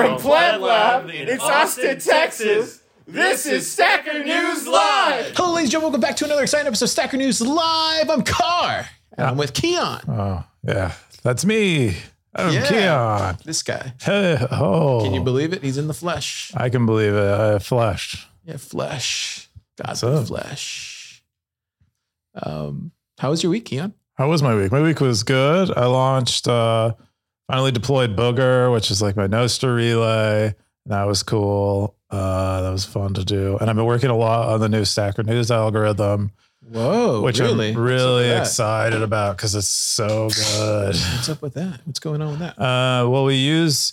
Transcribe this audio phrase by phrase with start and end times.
[0.00, 5.36] From PlebLab in Austin, Texas, this is Stacker News Live.
[5.36, 5.92] Hello, ladies and gentlemen.
[5.92, 8.08] Welcome back to another exciting episode of Stacker News Live.
[8.08, 8.86] I'm Car,
[9.18, 10.08] and I'm with Keyan.
[10.08, 10.94] Oh, yeah.
[11.22, 11.98] That's me.
[12.34, 12.64] I'm Yeah.
[12.66, 13.42] Keyan.
[13.42, 13.92] This guy.
[14.00, 15.02] Hey, oh.
[15.04, 15.62] Can you believe it?
[15.62, 16.50] He's in the flesh.
[16.56, 17.20] I can believe it.
[17.34, 18.26] I have flesh.
[18.46, 19.50] Yeah, flesh.
[19.84, 20.38] God's What's up?
[20.38, 21.22] flesh.
[22.42, 23.92] Um, how was your week, Keyan?
[24.14, 24.72] How was my week?
[24.72, 25.70] My week was good.
[25.76, 26.94] I launched, uh,
[27.50, 30.54] finally deployed Booger, which is like my Nostr relay.
[30.86, 31.96] That was cool.
[32.10, 33.56] Uh, that was fun to do.
[33.60, 36.32] And I've been working a lot on the new Stacker News algorithm,
[36.72, 37.70] Whoa, which really?
[37.70, 38.42] I'm really What's up with that?
[38.42, 40.94] excited about because it's so good.
[40.94, 41.80] What's up with that?
[41.84, 42.58] What's going on with that?
[42.60, 43.92] Uh, well, we use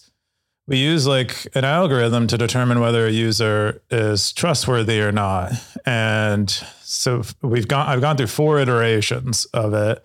[0.68, 5.54] we use like an algorithm to determine whether a user is trustworthy or not,
[5.86, 6.50] and
[6.82, 7.88] so we've gone.
[7.88, 10.04] I've gone through four iterations of it.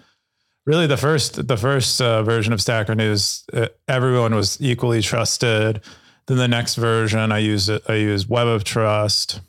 [0.64, 5.80] Really, the first the first uh, version of Stacker News, uh, everyone was equally trusted.
[6.26, 7.70] Then the next version, I used.
[7.88, 9.40] I used Web of Trust.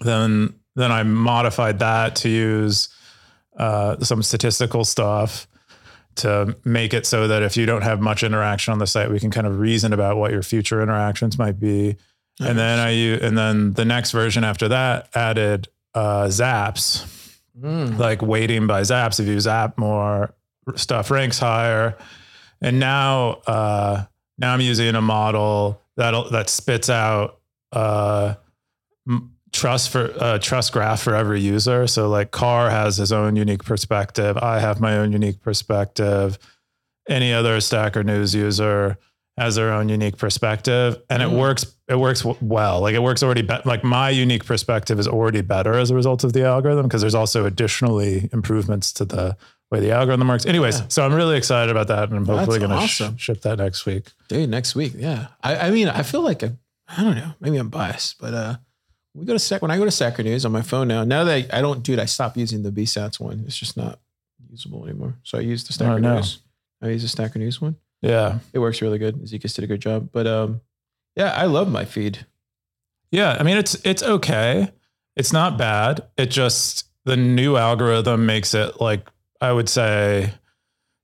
[0.00, 2.88] Then then I modified that to use
[3.56, 5.46] uh, some statistical stuff
[6.16, 9.20] to make it so that if you don't have much interaction on the site, we
[9.20, 11.96] can kind of reason about what your future interactions might be.
[12.40, 17.06] And then I and then the next version after that added uh, zaps,
[17.58, 17.98] Mm.
[17.98, 19.18] like weighting by zaps.
[19.18, 20.34] If you zap more,
[20.74, 21.96] stuff ranks higher.
[22.60, 24.04] And now uh,
[24.38, 27.40] now I'm using a model that that spits out
[27.72, 28.34] uh,
[29.52, 31.86] trust for uh, trust graph for every user.
[31.86, 34.36] So like Car has his own unique perspective.
[34.36, 36.38] I have my own unique perspective.
[37.08, 38.98] Any other Stacker News user
[39.36, 41.38] has their own unique perspective, and it Mm.
[41.38, 41.66] works.
[41.88, 42.80] It works w- well.
[42.80, 43.42] Like it works already.
[43.42, 47.00] Be- like my unique perspective is already better as a result of the algorithm because
[47.02, 49.36] there's also additionally improvements to the
[49.70, 50.46] way the algorithm works.
[50.46, 50.86] Anyways, Yeah.
[50.88, 53.16] so I'm really excited about that, and I'm hopefully going to awesome.
[53.18, 54.12] ship that next week.
[54.28, 54.94] Dude, next week.
[54.96, 55.26] Yeah.
[55.42, 56.52] I, I mean, I feel like I
[56.88, 57.32] I don't know.
[57.40, 58.56] Maybe I'm biased, but uh
[59.14, 61.02] we go to Stack when I go to Stacker News on my phone now.
[61.02, 63.44] Now that I, I don't do it, I stopped using the BSATs one.
[63.46, 63.98] It's just not
[64.50, 65.16] usable anymore.
[65.24, 66.16] So I use the Stacker Oh, no.
[66.16, 66.38] News.
[66.82, 67.76] I use the Stacker News one.
[68.06, 69.20] Yeah, It works really good.
[69.22, 70.08] Ezekiel did a good job.
[70.12, 70.60] But um
[71.16, 72.26] yeah, I love my feed.
[73.10, 74.70] Yeah, I mean it's it's okay.
[75.16, 76.02] It's not bad.
[76.16, 79.08] It just the new algorithm makes it like
[79.40, 80.32] I would say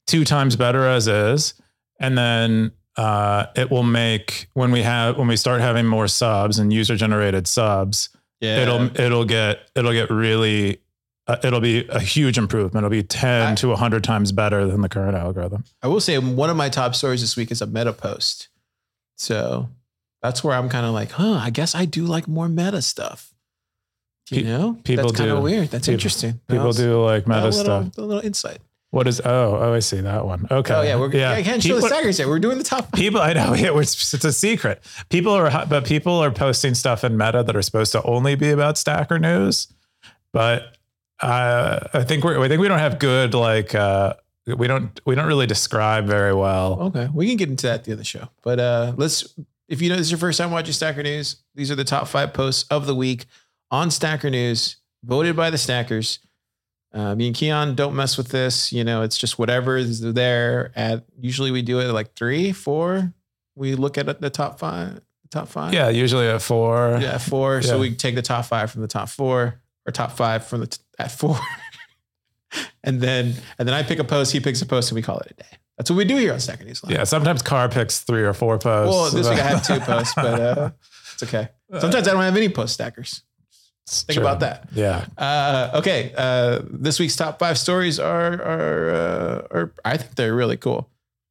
[0.06, 1.54] two times better as is,
[2.00, 6.58] and then uh, it will make when we have when we start having more subs
[6.58, 8.58] and user generated subs, Yeah.
[8.62, 10.78] it'll it'll get it'll get really
[11.26, 12.84] uh, it'll be a huge improvement.
[12.84, 15.64] It'll be ten I- to hundred times better than the current algorithm.
[15.82, 18.48] I will say one of my top stories this week is a meta post.
[19.16, 19.68] So
[20.20, 23.32] that's where I'm kind of like, huh, I guess I do like more meta stuff.
[24.30, 24.78] You Pe- know?
[24.84, 25.68] people that's kind of weird.
[25.70, 26.40] That's People- interesting.
[26.48, 27.98] People do like a meta little, stuff.
[27.98, 28.58] A little insight.
[28.90, 29.20] What is?
[29.24, 30.46] Oh, oh, I see that one.
[30.50, 30.74] Okay.
[30.74, 31.32] Oh yeah, we're yeah.
[31.32, 32.28] I can't show the People- stackers yet.
[32.28, 32.92] We're doing the top.
[32.92, 34.82] People, I know, yeah, it's, it's a secret.
[35.08, 38.50] People are, but people are posting stuff in Meta that are supposed to only be
[38.50, 39.68] about Stacker news.
[40.32, 40.76] But
[41.22, 44.14] uh, I think we're, I think we don't have good like, uh,
[44.46, 46.80] we don't, we don't really describe very well.
[46.82, 48.28] Okay, we can get into that at the other show.
[48.42, 49.34] But uh, let's.
[49.68, 52.06] If you know this is your first time watching Stacker News, these are the top
[52.06, 53.24] five posts of the week
[53.70, 56.18] on Stacker News, voted by the stackers.
[56.92, 58.70] Uh, me and Keyan don't mess with this.
[58.70, 60.72] You know, it's just whatever is there.
[60.76, 63.14] At usually we do it at like three, four.
[63.54, 65.00] We look at the top five.
[65.30, 65.72] Top five.
[65.72, 66.98] Yeah, usually at four.
[67.00, 67.62] Yeah, four.
[67.62, 70.66] So we take the top five from the top four, or top five from the
[70.66, 71.38] t- at four,
[72.84, 75.18] and then and then I pick a post, he picks a post, and we call
[75.20, 75.58] it a day.
[75.76, 76.82] That's what we do here on Stacker News.
[76.84, 76.92] Live.
[76.92, 78.94] Yeah, sometimes Car picks three or four posts.
[78.94, 80.70] Well, this week I had two posts, but uh,
[81.14, 81.48] it's okay.
[81.78, 83.22] Sometimes I don't have any post stackers.
[83.86, 84.24] It's Think true.
[84.24, 84.68] about that.
[84.72, 85.06] Yeah.
[85.18, 90.34] Uh, okay, uh, this week's top five stories are are uh, are I think they're
[90.34, 90.88] really cool.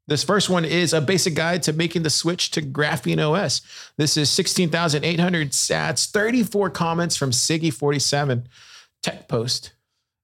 [0.08, 3.62] This first one is a basic guide to making the switch to Graphene OS.
[3.96, 8.48] This is 16,800 sats, 34 comments from Siggy47
[9.04, 9.74] tech post.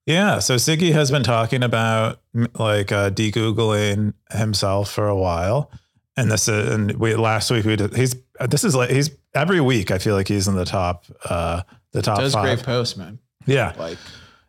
[0.06, 0.39] Yeah.
[0.39, 2.21] So Siggy has been talking about
[2.57, 5.69] like uh, de-googling himself for a while,
[6.15, 7.95] and this is, and we last week we did.
[7.95, 8.15] He's
[8.50, 9.91] this is like he's every week.
[9.91, 12.44] I feel like he's in the top uh the top Does five.
[12.57, 13.19] great posts, man.
[13.45, 13.74] Yeah.
[13.77, 13.97] Like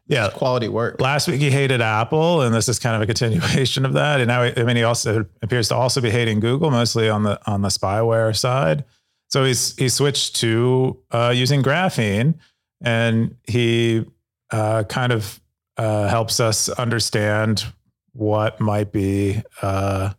[0.07, 0.31] Yeah.
[0.31, 1.01] quality work.
[1.01, 4.21] Last week he hated Apple, and this is kind of a continuation of that.
[4.21, 7.41] And now, I mean, he also appears to also be hating Google, mostly on the
[7.51, 8.85] on the spyware side.
[9.29, 12.35] So he's he switched to uh, using graphene,
[12.81, 14.05] and he
[14.51, 15.41] uh, kind of
[15.77, 17.67] uh, helps us understand
[18.13, 20.13] what might be uh,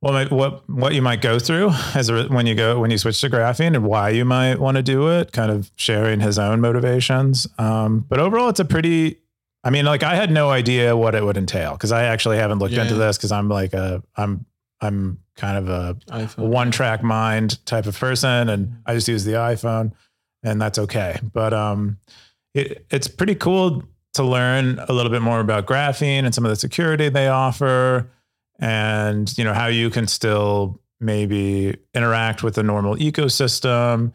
[0.00, 2.96] what might, what what you might go through as a, when you go when you
[2.98, 5.32] switch to graphene and why you might want to do it.
[5.32, 7.46] Kind of sharing his own motivations.
[7.58, 9.18] Um, but overall, it's a pretty.
[9.62, 12.60] I mean, like I had no idea what it would entail because I actually haven't
[12.60, 14.46] looked into this because I'm like a I'm
[14.80, 16.48] I'm kind of a iPhone.
[16.48, 19.92] one track mind type of person and I just use the iPhone
[20.42, 21.18] and that's okay.
[21.22, 21.98] But um
[22.54, 23.82] it, it's pretty cool
[24.14, 28.10] to learn a little bit more about graphene and some of the security they offer
[28.58, 34.12] and you know how you can still maybe interact with the normal ecosystem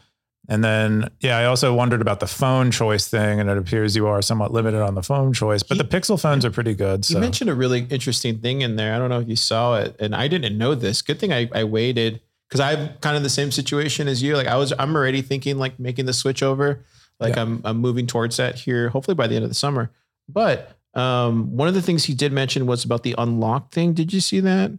[0.47, 4.05] and then yeah i also wondered about the phone choice thing and it appears you
[4.05, 7.03] are somewhat limited on the phone choice but He- the pixel phones are pretty good
[7.05, 8.93] so You mentioned a really interesting thing in there.
[8.93, 11.01] I don't know if you saw it, and I didn't know this.
[11.01, 14.35] Good thing I, I waited because I'm kind of the same situation as you.
[14.37, 16.83] Like I was, I'm already thinking like making the switch over.
[17.19, 17.44] Like Yeah.
[17.44, 19.91] I'm, I'm moving towards that here, hopefully by the end of the summer.
[20.27, 23.94] But um, one of the things he did mention was about the unlock thing.
[23.94, 24.71] Did you see that?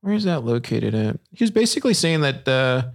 [0.00, 1.18] Where is that located at?
[1.32, 2.88] He was basically saying that uh,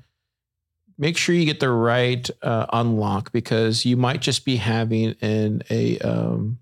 [0.97, 5.63] make sure you get the right uh, unlock because you might just be having an
[5.69, 6.59] a um,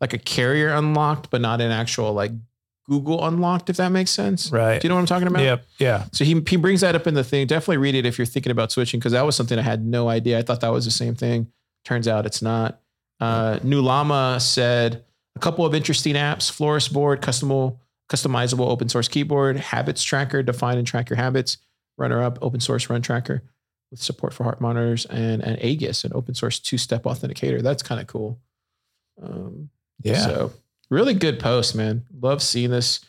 [0.00, 2.32] like a carrier unlocked, but not an actual like
[2.86, 4.50] Google unlocked, if that makes sense.
[4.50, 5.42] right Do you know what I'm talking about?
[5.42, 7.46] yep yeah So he he brings that up in the thing.
[7.46, 10.08] Definitely read it if you're thinking about switching, because that was something I had no
[10.08, 10.38] idea.
[10.38, 11.50] I thought that was the same thing.
[11.84, 12.80] Turns out it's not.
[13.20, 15.04] Uh, New Llama said
[15.36, 17.78] a couple of interesting apps: FlorisBoard, customable,
[18.10, 21.58] customizable open source keyboard, habits tracker, define and track your habits.
[21.98, 23.42] RunnerUp, open source run tracker
[23.90, 27.62] with support for heart monitors and an Aegis, an open source two step authenticator.
[27.62, 28.40] That's kind of cool.
[29.22, 29.70] Um,
[30.02, 30.52] yeah So
[30.90, 32.04] really good post, man.
[32.24, 33.04] Love seeing this.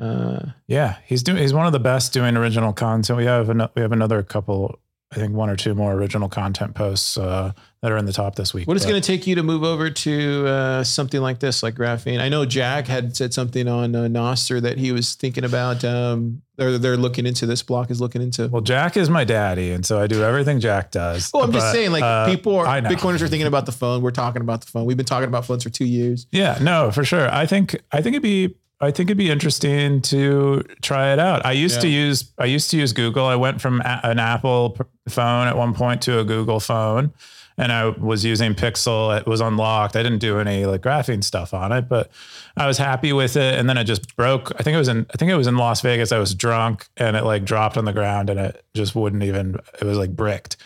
[0.00, 0.38] Uh,
[0.68, 1.38] Yeah, he's doing.
[1.38, 3.16] He's one of the best doing original content.
[3.16, 4.78] We have an, we have another couple.
[5.16, 8.34] I think one or two more original content posts uh, that are in the top
[8.34, 8.68] this week.
[8.68, 11.62] What is but- going to take you to move over to uh, something like this,
[11.62, 12.20] like graphene?
[12.20, 15.84] I know Jack had said something on uh, Nostr that he was thinking about.
[15.84, 18.48] Um, they're they're looking into this block is looking into.
[18.48, 21.30] Well, Jack is my daddy, and so I do everything Jack does.
[21.32, 22.66] Well, I'm just saying, like uh, people are.
[22.66, 24.02] Bitcoiners are thinking about the phone.
[24.02, 24.84] We're talking about the phone.
[24.86, 26.26] We've been talking about phones for two years.
[26.30, 27.32] Yeah, no, for sure.
[27.32, 31.46] I think I think it'd be I think it'd be interesting to try it out.
[31.46, 33.24] I used to use I used to use Google.
[33.24, 34.76] I went from a, an Apple
[35.08, 37.14] phone at one point to a Google phone,
[37.56, 39.18] and I was using Pixel.
[39.18, 39.96] It was unlocked.
[39.96, 42.10] I didn't do any like graphene stuff on it, but
[42.56, 43.58] I was happy with it.
[43.58, 44.52] And then it just broke.
[44.58, 46.12] I think it was in I think it was in Las Vegas.
[46.12, 49.58] I was drunk and it like dropped on the ground and it just wouldn't even.
[49.80, 50.58] It was like bricked.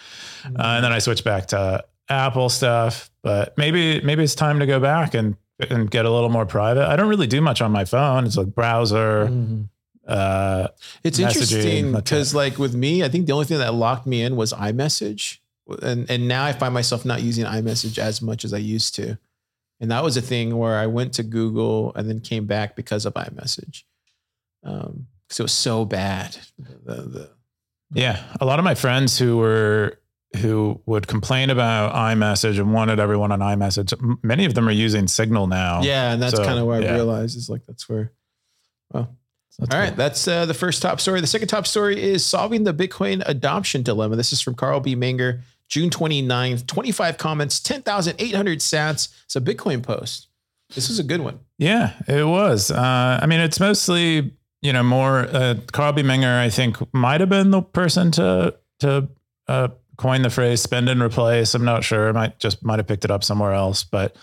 [0.44, 3.08] Uh, and then I switched back to Apple stuff.
[3.22, 5.36] But maybe maybe it's time to go back and
[5.68, 6.88] and get a little more private.
[6.88, 8.24] I don't really do much on my phone.
[8.26, 9.30] It's like browser.
[10.06, 10.68] Uh,
[11.04, 14.34] It's interesting because, like with me, I think the only thing that locked me in
[14.34, 15.38] was iMessage,
[15.82, 19.18] and and now I find myself not using iMessage as much as I used to,
[19.80, 23.06] and that was a thing where I went to Google and then came back because
[23.06, 23.84] of iMessage,
[24.64, 26.38] um, because it was so bad.
[26.58, 27.30] The, the,
[27.92, 30.00] yeah, a lot of my friends who were
[30.38, 33.92] who would complain about iMessage and wanted everyone on iMessage.
[34.22, 35.82] Many of them are using Signal now.
[35.82, 36.90] yeah, and that's So, kind of where yeah.
[36.92, 38.12] I realized is like that's where.
[38.92, 39.16] Well,
[39.58, 39.96] that's All right, cool.
[39.96, 41.20] that's uh, the first top story.
[41.20, 44.16] The second top story is solving the Bitcoin adoption dilemma.
[44.16, 44.94] This is from Carl B.
[44.96, 49.08] Menger, June 29th, 25 comments, 10,800 sats.
[49.24, 50.28] It's a Bitcoin post.
[50.74, 51.40] This is a good one.
[51.58, 52.70] Yeah, it was.
[52.70, 54.32] Uh, I mean, it's mostly
[54.62, 55.20] you know more.
[55.28, 56.02] Uh, Carl B.
[56.02, 59.08] Menger, I think, might have been the person to to
[59.48, 59.68] uh,
[60.00, 62.09] coin the phrase "spend and replace." I'm not sure.
[62.09, 64.16] I might just might have picked it up somewhere else, but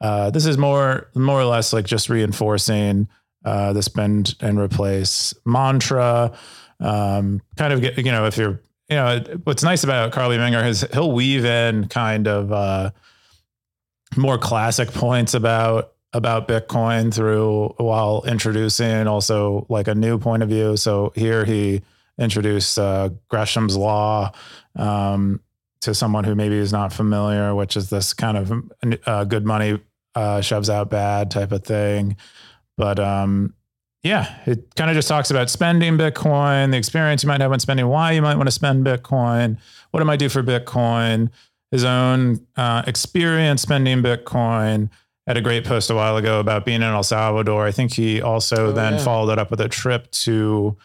[0.00, 3.08] uh, this is more more or less like just reinforcing
[3.44, 6.32] uh, the spend and replace mantra.
[6.80, 10.36] Um, kind of get you know if you're you know what's nice about Carl B.
[10.36, 12.90] Menger is he'll weave in kind of uh,
[14.16, 20.48] more classic points about about Bitcoin through while introducing also like a new point of
[20.48, 20.76] view.
[20.76, 21.80] So here he
[22.18, 24.32] introduced uh, Gresham's law
[24.76, 25.40] um,
[25.80, 28.52] to someone who maybe is not familiar, which is this kind of
[29.06, 29.80] uh, good money
[30.14, 32.16] uh, shoves out bad type of thing.
[32.76, 33.54] But um,
[34.02, 37.60] yeah, it kind of just talks about spending Bitcoin, the experience you might have when
[37.60, 39.58] spending, why you might want to spend Bitcoin,
[39.90, 41.30] what it might do for Bitcoin,
[41.70, 44.90] his own uh, experience spending Bitcoin.
[45.26, 47.64] Had a great post a while ago about being in El Salvador.
[47.64, 48.98] I think he also Oh, then yeah.
[49.04, 50.76] followed it up with a trip to,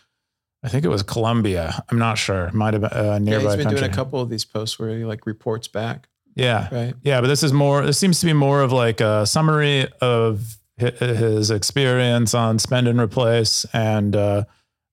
[0.68, 1.84] I think it was Colombia.
[1.90, 2.52] I'm not sure.
[2.52, 3.80] Might have been a Yeah, nearby he's been country.
[3.82, 6.08] doing a couple of these posts where he like reports back.
[6.36, 6.94] yeah, Right.
[7.04, 7.86] yeah, but this is more.
[7.86, 13.00] This seems to be more of like a summary of his experience on spend and
[13.00, 14.44] replace, and uh,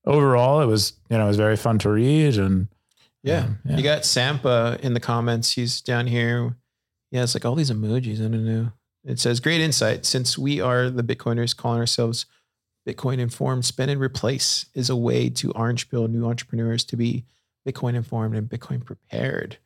[0.06, 2.36] overall, it was you know it was very fun to read.
[2.38, 2.68] And
[3.22, 3.40] Yeah.
[3.44, 3.76] um, yeah.
[3.76, 5.52] You got Sampa in the comments.
[5.52, 6.56] He's down here.
[7.10, 8.18] Yeah, it's like all these emojis.
[8.20, 8.72] I don't know.
[9.04, 10.06] It says, great insight.
[10.06, 12.24] Since we are the Bitcoiners calling ourselves
[12.86, 17.24] Bitcoin informed, spend and replace is a way to orange pill new entrepreneurs to be
[17.66, 19.56] Bitcoin informed and Bitcoin prepared.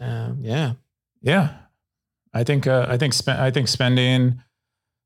[0.00, 0.74] Um, yeah.
[1.22, 1.54] yeah,
[2.34, 4.42] I think uh, I think spe- I think spending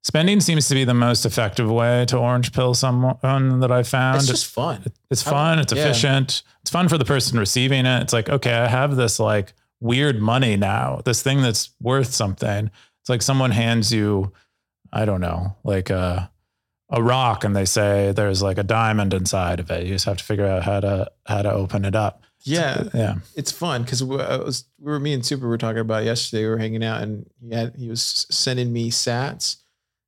[0.02, 4.18] spending seems to be the most effective way to orange pill someone that I found.
[4.18, 4.84] It's just fun.
[5.10, 5.58] It's fun.
[5.58, 5.84] It's yeah.
[5.84, 6.42] efficient.
[6.60, 8.02] It's fun for the person receiving it.
[8.02, 12.70] It's like, okay, I have this like weird money now, this thing that's worth something.
[13.00, 14.32] It's like someone hands you,
[14.92, 16.30] I don't know, like a,
[16.92, 19.86] a rock and they say there's like a diamond inside of it.
[19.86, 22.22] You just have to figure out how to, how to open it up.
[22.44, 23.14] Yeah, Yeah.
[23.36, 26.42] it's fun because we, was we were me and Super were talking about yesterday.
[26.44, 29.58] We were hanging out and he had he was sending me sats,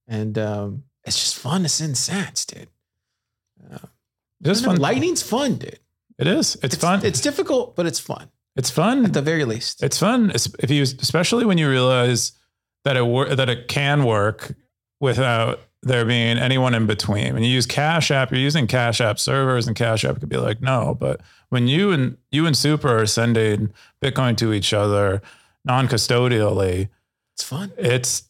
[0.08, 2.68] and um, it's just fun to send sats, dude.
[3.62, 3.78] It's I
[4.42, 4.76] don't know, fun.
[4.80, 5.78] Lightning's fun, dude.
[6.18, 6.56] It is.
[6.62, 7.04] It's, fun.
[7.04, 9.04] It's difficult, but it's fun it's fun.
[9.04, 9.82] at the very least.
[9.82, 12.32] It's fun if you, especially when you realize
[12.84, 14.54] that it wor- that it can work
[15.00, 17.34] without there being anyone in between.
[17.34, 20.36] When you use Cash App, you're using Cash App servers, and Cash App could be
[20.36, 20.96] like, no.
[20.98, 23.72] But when you and you and Super are sending
[24.02, 25.22] Bitcoin to each other
[25.88, 26.88] non-custodially,
[27.34, 27.72] it's fun.
[27.76, 28.24] it's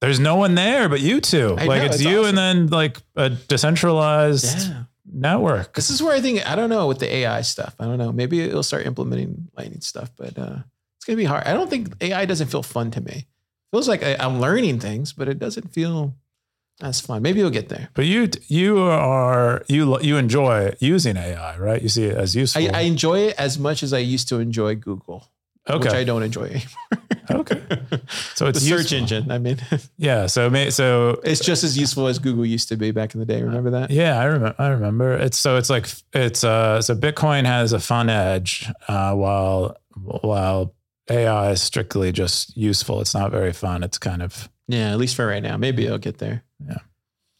[0.00, 1.56] there's no one there but you two.
[1.58, 2.38] I like know, it's, it's you awesome.
[2.38, 4.82] and then like a decentralized Yeah.
[5.12, 5.74] network.
[5.74, 7.74] This is where I think I don't know with the AI stuff.
[7.80, 8.12] I don't know.
[8.12, 10.58] Maybe it'll start implementing Lightning stuff, but uh,
[10.96, 11.44] it's gonna be hard.
[11.46, 13.26] I don't think AI doesn't feel fun to me.
[13.72, 16.14] feels like I, I'm learning things, but it doesn't feel
[16.82, 17.22] as fine.
[17.22, 17.88] Maybe you'll get there.
[17.94, 21.80] But you you are you you enjoy using AI, right?
[21.82, 22.62] You see it as useful.
[22.62, 25.28] I, I enjoy it as much as I used to enjoy Google,
[25.68, 26.68] which I don't enjoy anymore.
[27.30, 27.62] Okay.
[28.34, 29.30] So the it's search engine.
[29.30, 29.56] I mean,
[29.96, 30.26] Yeah.
[30.26, 33.24] So may, so it's just as useful as Google used to be back in the
[33.24, 33.42] day.
[33.42, 33.90] Remember that?
[33.90, 34.54] yeah, I remember.
[34.58, 35.14] I remember.
[35.14, 40.74] It's so it's like it's uh so Bitcoin has a fun edge, uh, while while
[41.08, 43.00] AI is strictly just useful.
[43.00, 43.82] It's not very fun.
[43.82, 45.56] It's kind of Yeah, at least for right now.
[45.56, 46.42] Maybe I'll get there.
[46.68, 46.78] Yeah.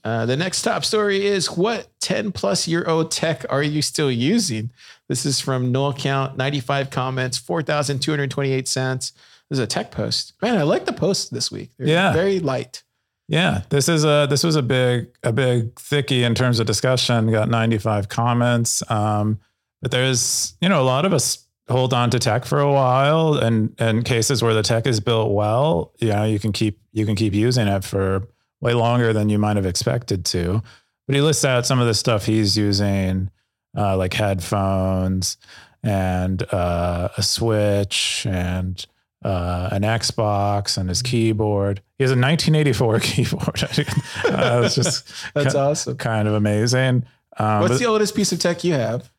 [0.04, 4.10] Uh, the next top story is what 10 plus year old tech are you still
[4.10, 4.70] using?
[5.08, 9.12] This is from Null Count, 95 comments, 4,228 sats.
[9.48, 10.34] This is a tech post.
[10.42, 11.70] Man, I like the posts this week.
[11.78, 12.12] They're Yeah.
[12.12, 12.82] very light.
[13.28, 13.62] yeah.
[13.70, 17.30] This is a this was a big a big thickie in terms of discussion.
[17.30, 18.82] Got ninety five comments.
[18.90, 19.38] Um,
[19.80, 23.34] but there's you know a lot of us hold on to tech for a while,
[23.38, 27.06] and and cases where the tech is built well, you know you can keep you
[27.06, 28.28] can keep using it for
[28.64, 30.62] way longer than you might have expected to.
[31.06, 33.30] But he lists out some of the stuff he's using,
[33.76, 35.36] uh, like headphones
[35.82, 38.84] and uh, a switch and
[39.22, 41.82] uh, an Xbox and his keyboard.
[41.98, 43.62] He has a 1984 keyboard.
[43.62, 45.98] it's just That's awesome.
[45.98, 47.04] kind of amazing.
[47.36, 49.10] Um, What's the oldest piece of tech you have,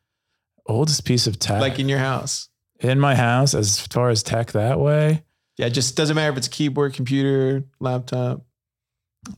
[0.66, 2.48] oldest piece of tech like in your house?
[2.80, 5.22] in my house as far as tech that way?
[5.56, 8.42] Yeah, it just doesn't matter if it's a keyboard, computer, laptop.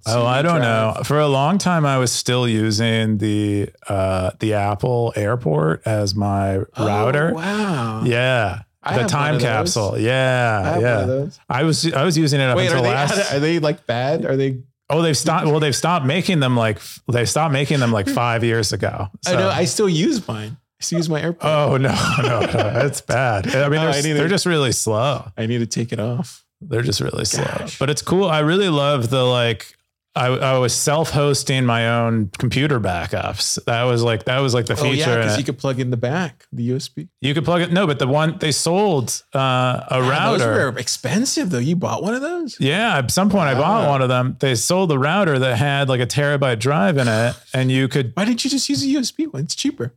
[0.07, 0.97] Oh, I don't drive.
[0.97, 1.03] know.
[1.05, 6.59] For a long time, I was still using the uh, the Apple Airport as my
[6.77, 7.33] Oh, router.
[7.35, 8.03] wow.
[8.05, 9.95] Yeah, I the time capsule.
[9.95, 11.27] I Yeah, have yeah.
[11.49, 13.33] I was I was using it up Wait, until are they, last.
[13.33, 14.25] are they like bad?
[14.25, 14.59] Are they?
[14.91, 15.47] oh, they've stopped.
[15.47, 16.81] Well, they've stopped making them like
[17.11, 19.09] they stopped making them like five years ago.
[19.27, 19.49] I know.
[19.49, 20.57] I still use mine.
[20.81, 21.39] I still use my AirPod.
[21.43, 21.89] Oh no,
[22.23, 23.49] no, no, it's bad.
[23.49, 25.25] I mean, Oh, they're, I they're to- just really slow.
[25.37, 26.45] I need to take it off.
[26.61, 27.45] They're just really slow.
[27.45, 27.79] Gosh.
[27.79, 28.25] But it's cool.
[28.29, 29.75] I really love the like.
[30.19, 33.63] I, I was self-hosting my own computer backups.
[33.67, 34.97] That was like that was like the Oh feature.
[34.97, 37.09] yeah, because you could plug in the back, the USB.
[37.21, 37.73] You could plug it.
[37.73, 41.59] No, but the one they sold uh, a Ah, Those were expensive though.
[41.59, 42.57] You bought one of those?
[42.61, 44.37] yeah, at some point I bought one of them.
[44.41, 48.13] They sold the router that had like a terabyte drive in it, and you could.
[48.15, 49.45] Why didn't you just use a USB one?
[49.45, 49.95] It's cheaper.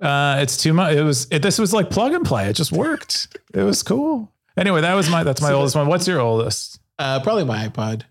[0.00, 0.94] Uh, it's too much.
[0.94, 1.26] It was.
[1.30, 2.48] It, this was like plug and play.
[2.48, 3.34] It just worked.
[3.54, 4.30] It was cool.
[4.56, 5.22] Anyway, that was my.
[5.24, 5.86] That's my So oldest one.
[5.86, 6.78] What's your oldest?
[6.98, 8.02] Uh, probably my iPod.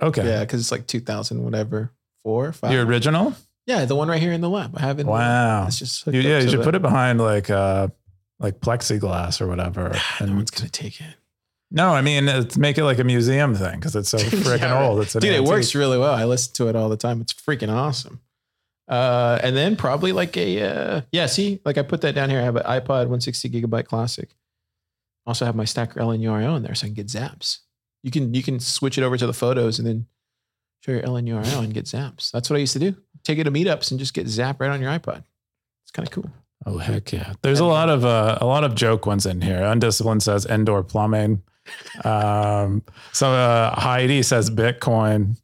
[0.00, 0.26] Okay.
[0.26, 2.72] Yeah, because it's like 2000, whatever, four, five.
[2.72, 3.34] Your original?
[3.66, 4.76] yeah, the one right here in the lab.
[4.76, 5.06] I have it.
[5.06, 5.66] Wow.
[5.66, 7.88] It's just You, yeah, you should put it behind like uh
[8.38, 9.92] like plexiglass or whatever.
[10.20, 11.16] No one's gonna take it.
[11.70, 14.86] no, I mean it's, make it like a museum thing because it's so freaking Yeah,
[14.86, 15.00] old.
[15.00, 15.48] It's Dude, it antique.
[15.48, 16.14] works really well.
[16.14, 17.20] I listen to it all the time.
[17.20, 18.20] It's freaking awesome.
[18.88, 21.26] Uh, and then probably like a uh, yeah.
[21.26, 22.40] See, like I put that down here.
[22.40, 24.30] I have an iPod 160 gigabyte classic.
[25.26, 27.58] Also have my Stacker LN URL in there, so I can get zaps.
[28.08, 30.06] You can you can switch it over to the photos and then
[30.80, 32.30] show your LN URL and get zaps.
[32.30, 32.96] That's what I used to do.
[33.22, 35.24] Take it to meetups and just get zap right on your iPod.
[35.84, 36.30] It's kind of cool.
[36.64, 37.34] Oh heck yeah!
[37.42, 39.62] There's a lot of uh, a lot of joke ones in here.
[39.62, 41.42] Undisciplined says indoor plumbing.
[42.02, 45.36] Um, so uh, Heidi says Bitcoin.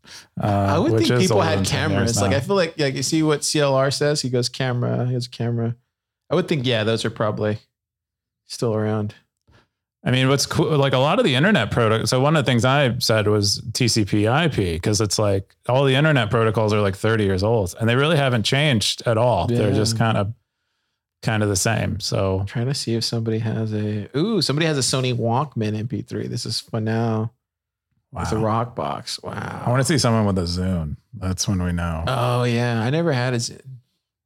[0.43, 2.19] Uh, I would think people had than 10 cameras.
[2.19, 2.39] Like now.
[2.39, 4.23] I feel like like you see what CLR says.
[4.23, 5.05] He goes camera.
[5.07, 5.77] He has a camera.
[6.31, 7.59] I would think yeah, those are probably
[8.47, 9.15] still around.
[10.07, 12.11] I mean, what's cool, like a lot of the internet protocols.
[12.11, 15.95] So one of the things I said was TCP IP because it's like all the
[15.95, 19.47] internet protocols are like 30 years old and they really haven't changed at all.
[19.47, 20.35] They're just kind of,
[21.23, 22.01] kind of the same.
[22.01, 25.87] So I'm trying to see if somebody has a ooh, somebody has a Sony Walkman
[25.87, 26.29] MP3.
[26.29, 27.33] This is fun now.
[28.13, 29.25] With a Rockbox.
[29.25, 29.63] Wow.
[29.67, 30.99] I want to see someone with a Zune.
[31.15, 32.05] That's when we know.
[32.07, 32.81] Oh yeah.
[32.81, 33.61] I never had a Zune.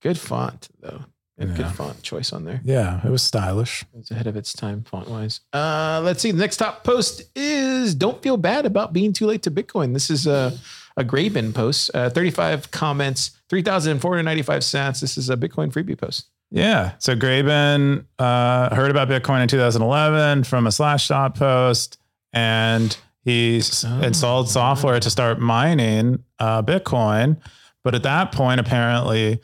[0.03, 1.05] Good font though.
[1.41, 1.57] And Yeah.
[1.57, 2.61] good font choice on there.
[2.65, 3.83] yeah, it was stylish.
[3.95, 5.41] It was ahead of its time font wise.
[5.53, 6.33] Uh, let's see.
[6.33, 9.93] The next top post is don't feel bad about being too late to Bitcoin.
[9.95, 10.53] This is a,
[10.97, 15.01] a Graben post, uh, 35 comments, 3,495 sats.
[15.01, 16.27] This is a Bitcoin freebie post.
[16.51, 16.93] Yeah.
[16.99, 21.99] So Graben uh, heard about Bitcoin in 2011 from a Slashdot post,
[22.33, 24.01] and he Oh.
[24.01, 27.37] installed software to start mining uh, Bitcoin.
[27.85, 29.41] But at that point, apparently,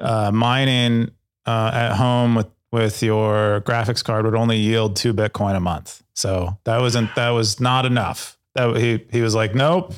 [0.00, 1.10] uh, mining
[1.46, 6.02] uh, at home with with your graphics card would only yield two Bitcoin a month.
[6.14, 8.38] So that wasn't that was not enough.
[8.54, 9.94] That he he was like, nope,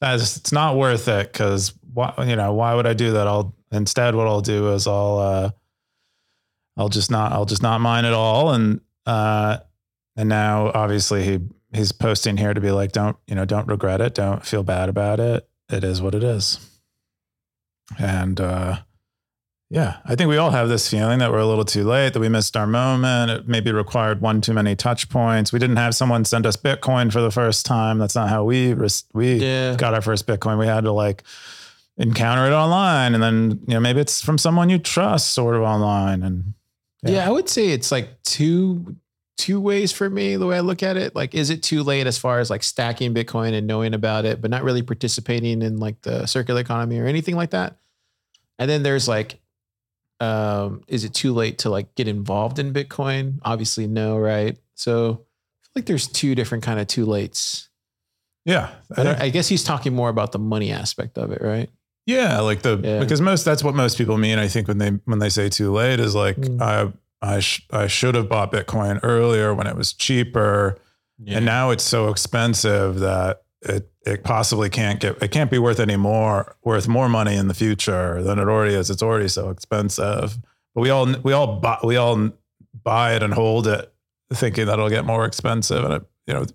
[0.00, 3.26] that's it's not worth it because why you know why would I do that?
[3.26, 5.50] I'll instead what I'll do is I'll uh,
[6.76, 8.50] I'll just not I'll just not mine at all.
[8.50, 9.58] And uh
[10.16, 11.40] and now obviously he
[11.72, 14.88] he's posting here to be like, don't, you know, don't regret it, don't feel bad
[14.88, 15.48] about it.
[15.70, 16.58] It is what it is.
[17.98, 18.78] And uh
[19.74, 22.20] yeah, I think we all have this feeling that we're a little too late, that
[22.20, 23.30] we missed our moment.
[23.30, 25.50] It maybe required one too many touch points.
[25.50, 27.96] We didn't have someone send us Bitcoin for the first time.
[27.98, 28.74] That's not how we
[29.14, 29.74] we Yeah.
[29.76, 30.58] got our first Bitcoin.
[30.58, 31.22] We had to like
[31.96, 35.62] encounter it online, and then you know maybe it's from someone you trust, sort of
[35.62, 36.52] online, and
[37.02, 37.12] Yeah.
[37.12, 37.26] Yeah.
[37.28, 38.96] I would say it's like two
[39.38, 41.16] two ways for me the way I look at it.
[41.16, 44.42] Like, is it too late as far as like stacking Bitcoin and knowing about it,
[44.42, 47.76] but not really participating in like the circular economy or anything like that?
[48.58, 49.40] And then there's like,
[50.22, 53.38] um, is it too late to like get involved in Bitcoin?
[53.44, 54.56] Obviously, no, right?
[54.74, 57.68] So I feel like there's two different kind of too lates.
[58.44, 61.68] yeah, I, I guess he's talking more about the money aspect of it, right?
[62.06, 62.98] Yeah, like the Yeah.
[63.00, 64.38] because most that's what most people mean.
[64.38, 66.60] I think when they when they say too late is like Mm.
[66.60, 66.92] I
[67.24, 70.76] I sh- I should have bought Bitcoin earlier when it was cheaper,
[71.26, 75.80] and now it's so expensive that it it possibly can't get it can't be worth
[75.80, 78.90] any more worth more money in the future than it already is.
[78.90, 80.38] It's already so expensive.
[80.74, 82.30] But we all we all buy, we all
[82.82, 83.92] buy it and hold it,
[84.32, 86.46] thinking that it'll get more expensive, and it you know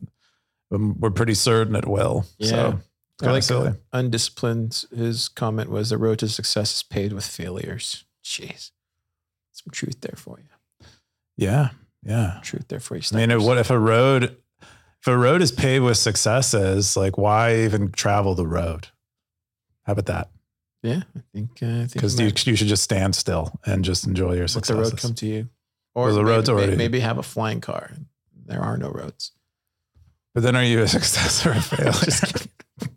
[0.71, 2.25] um, we're pretty certain it will.
[2.37, 2.47] Yeah.
[2.47, 2.79] So
[3.21, 3.71] I like of silly.
[3.93, 4.85] undisciplined.
[4.95, 8.05] His comment was the road to success is paved with failures.
[8.23, 8.71] Jeez.
[9.53, 10.87] Some truth there for you.
[11.35, 11.69] Yeah,
[12.03, 12.39] yeah.
[12.43, 13.01] Truth there for you.
[13.11, 14.37] I mean, what if a road,
[15.01, 18.87] if a road is paved with successes, like why even travel the road?
[19.85, 20.29] How about that?
[20.83, 21.49] Yeah, I think.
[21.61, 24.47] Uh, I think Because you you, you should just stand still and just enjoy your
[24.47, 25.49] let the road come to you,
[25.95, 27.91] or the maybe, road's already- maybe have a flying car.
[28.45, 29.31] There are no roads.
[30.33, 31.91] but then are you a success or a failure?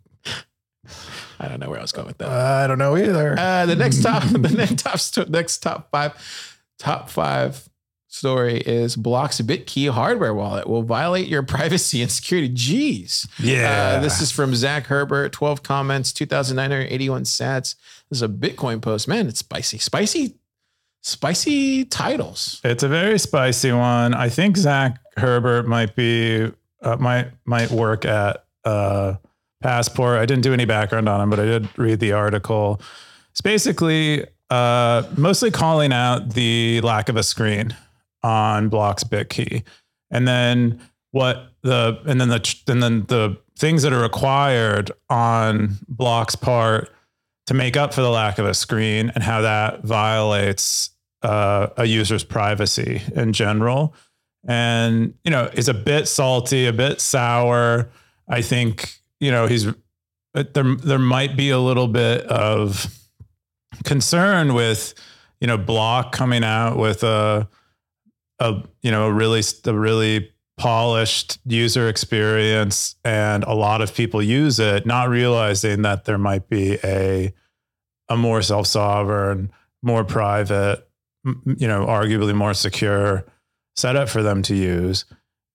[1.39, 2.29] I don't know where I was going with that.
[2.29, 3.35] I don't know either.
[3.37, 6.13] Uh, the next top, the next top, next top five,
[6.77, 7.67] top five
[8.11, 12.49] story is Block's BitKey hardware wallet will violate your privacy and security.
[12.49, 13.27] Jeez.
[13.39, 13.95] yeah.
[13.97, 17.75] Uh, this is from Zach Herbert, 12 comments, 2,981 sats.
[18.09, 19.07] This is a Bitcoin post.
[19.07, 19.77] Man, it's spicy.
[19.77, 20.35] Spicy,
[21.01, 22.59] spicy titles.
[22.63, 24.13] It's a very spicy one.
[24.13, 29.15] I think Zach Herbert might be uh, might might work at uh,
[29.61, 30.19] Passport.
[30.19, 32.81] I didn't do any background on him, but I did read the article.
[33.31, 37.75] It's basically uh, mostly calling out the lack of a screen
[38.23, 39.63] on Block's BitKey,
[40.09, 40.81] and then
[41.11, 46.89] what the and then the and then the things that are required on Block's part
[47.47, 51.85] to make up for the lack of a screen and how that violates uh, a
[51.85, 53.93] user's privacy in general.
[54.47, 57.91] And, you know, is a bit salty, a bit sour.
[58.27, 59.67] I think, you know, he's
[60.33, 62.87] there, there might be a little bit of
[63.83, 64.95] concern with,
[65.39, 67.47] you know, Block coming out with a,
[68.41, 74.21] a, you know, a really, a really polished user experience and a lot of people
[74.21, 77.33] use it, not realizing that there might be a,
[78.09, 79.51] a more self-sovereign,
[79.81, 80.87] more private,
[81.23, 83.25] you know, arguably more secure
[83.75, 85.05] setup for them to use.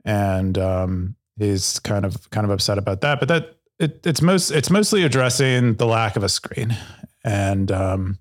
[0.05, 3.18] And um, he's kind of kind of upset about that.
[3.20, 6.77] But that it, it's most it's mostly addressing the lack of a screen.
[7.25, 8.18] And um,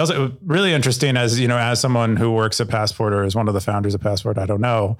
[0.00, 3.48] also really interesting as you know, as someone who works at Passport or is one
[3.48, 4.96] of the founders of Passport, I don't know.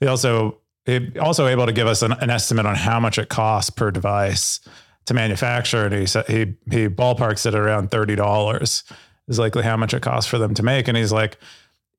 [0.00, 3.28] He also he also able to give us an, an estimate on how much it
[3.28, 4.60] costs per device
[5.06, 8.84] to manufacture, and he said he he ballparks it around thirty dollars
[9.28, 10.86] is likely how much it costs for them to make.
[10.86, 11.38] And he's like,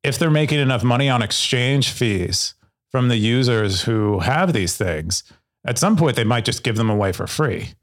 [0.03, 2.53] if they're making enough money on exchange fees
[2.89, 5.23] from the users who have these things,
[5.65, 7.73] at some point they might just give them away for free.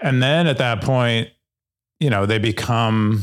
[0.00, 1.28] And then at that point,
[2.00, 3.22] you know, they become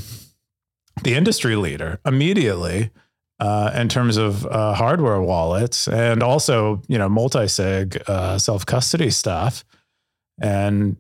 [1.04, 2.92] the industry leader immediately
[3.40, 9.64] uh, in terms of uh, hardware wallets and also, you know, multi-sig uh, self-custody stuff.
[10.40, 10.98] and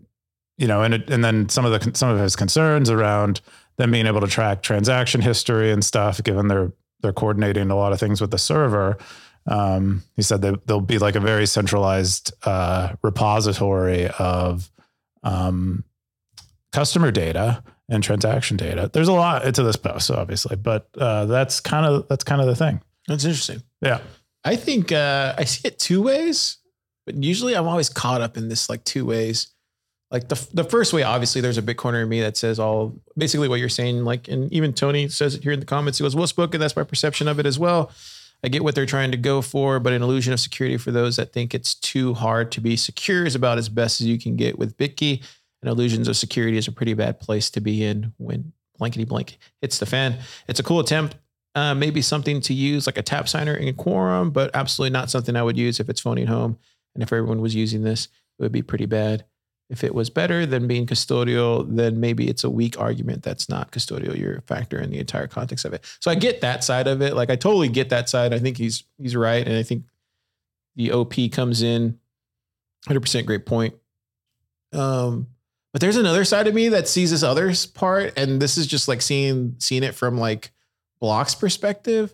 [0.58, 3.42] you know, and it, and then some of the some of his concerns around
[3.78, 7.94] them being able to track transaction history and stuff, given they're they're coordinating a lot
[7.94, 8.98] of things with the server.
[9.46, 14.70] Um, he said that there'll be like a very centralized uh, repository of
[15.24, 15.84] um,
[16.74, 18.90] customer data and transaction data.
[18.92, 22.48] There's a lot to this post, obviously, but uh, that's kind of that's kind of
[22.48, 22.82] the thing.
[23.08, 23.64] That's interesting.
[23.82, 24.00] Yeah,
[24.44, 26.58] I think uh, I see it two ways,
[27.06, 29.48] but usually I'm always caught up in this like two ways.
[30.12, 33.00] Like the the first way, obviously, there's a big corner of me that says all
[33.18, 34.04] basically what you're saying.
[34.04, 35.98] Like, and even Tony says it here in the comments.
[35.98, 37.92] He goes, "Well spoken." That's my perception of it as well.
[38.44, 41.16] I get what they're trying to go for, but an illusion of security for those
[41.16, 44.36] that think it's too hard to be secure is about as best as you can
[44.36, 45.24] get with BitKey.
[45.62, 49.40] And illusions of security is a pretty bad place to be in when blankety blank
[49.62, 50.20] hits the fan.
[50.48, 51.16] It's a cool attempt,
[51.56, 55.10] uh, maybe something to use like a tap signer in a Quorum, but absolutely not
[55.10, 56.58] something I would use if it's phoning home.
[56.94, 59.26] And if everyone was using this, it would be pretty bad.
[59.70, 63.72] If it was better than being custodial, then maybe it's a weak argument that's not
[63.72, 64.18] custodial.
[64.18, 65.84] You're a factor in the entire context of it.
[66.00, 67.16] So I get that side of it.
[67.16, 68.34] Like I totally get that side.
[68.34, 69.84] I think he's he's right, and I think
[70.78, 72.00] the OP comes in
[72.88, 73.76] 100% great point.
[74.72, 75.28] Um,
[75.74, 78.88] but there's another side of me that sees this other part, and this is just
[78.88, 80.52] like seeing seeing it from like
[81.00, 82.14] Block's perspective.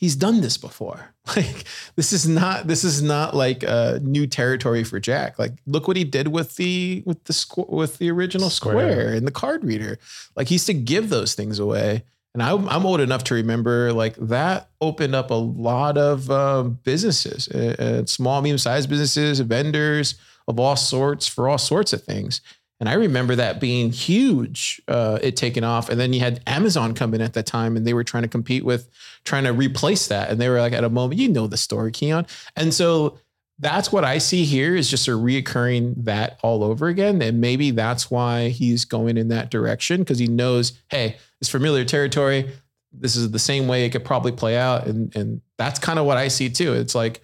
[0.00, 1.14] He's done this before.
[1.36, 5.38] Like this is not this is not like a new territory for Jack.
[5.38, 8.92] Like look what he did with the with the squ- with the original Square.
[8.92, 9.98] Square and the card reader.
[10.36, 12.04] Like he used to give those things away.
[12.32, 16.78] And I'm, I'm old enough to remember like that opened up a lot of um,
[16.82, 20.14] businesses, uh, small, medium sized businesses, vendors
[20.46, 22.40] of all sorts for all sorts of things.
[22.80, 25.88] And I remember that being huge, uh, it taking off.
[25.88, 28.28] And then you had Amazon come in at that time and they were trying to
[28.28, 28.88] compete with
[29.24, 30.30] trying to replace that.
[30.30, 32.28] And they were like at a moment, you know the story, Keyan.
[32.54, 33.18] And so
[33.58, 37.20] that's what I see here is just a reoccurring that all over again.
[37.20, 41.84] And maybe that's why he's going in that direction because he knows, hey, it's familiar
[41.84, 42.48] territory.
[42.92, 44.86] This is the same way it could probably play out.
[44.86, 46.72] And and that's kind of what I see too.
[46.74, 47.20] It's like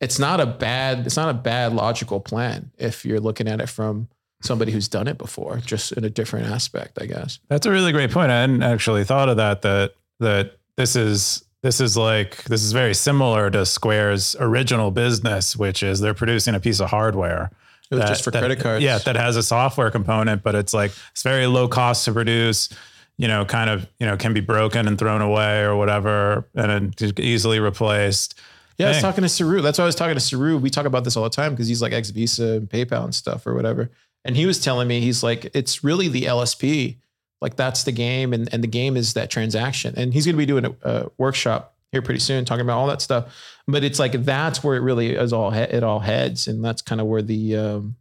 [0.00, 3.68] it's not a bad, it's not a bad logical plan if you're looking at it
[3.68, 4.08] from
[4.44, 7.38] somebody who's done it before, just in a different aspect, I guess.
[7.48, 8.30] That's a really great point.
[8.30, 9.62] I hadn't actually thought of that.
[9.62, 15.56] That that this is this is like this is very similar to Square's original business,
[15.56, 17.50] which is they're producing a piece of hardware.
[17.90, 18.84] It was that, just for that, credit cards.
[18.84, 22.68] Yeah, that has a software component, but it's like it's very low cost to produce.
[23.16, 26.94] You know, kind of you know can be broken and thrown away or whatever, and
[27.18, 28.38] easily replaced.
[28.76, 28.94] Yeah, Dang.
[28.94, 29.62] I was talking to Saru.
[29.62, 30.58] That's why I was talking to Saru.
[30.58, 33.14] We talk about this all the time because he's like ex Visa and PayPal and
[33.14, 33.90] stuff or whatever.
[34.24, 36.96] And he was telling me, he's like, it's really the LSP.
[37.40, 38.32] Like that's the game.
[38.32, 39.94] And, and the game is that transaction.
[39.96, 42.86] And he's going to be doing a, a, workshop here pretty soon talking about all
[42.86, 43.34] that stuff.
[43.68, 46.48] But it's like, that's where it really is all, it all heads.
[46.48, 47.96] And that's kind of where the, um,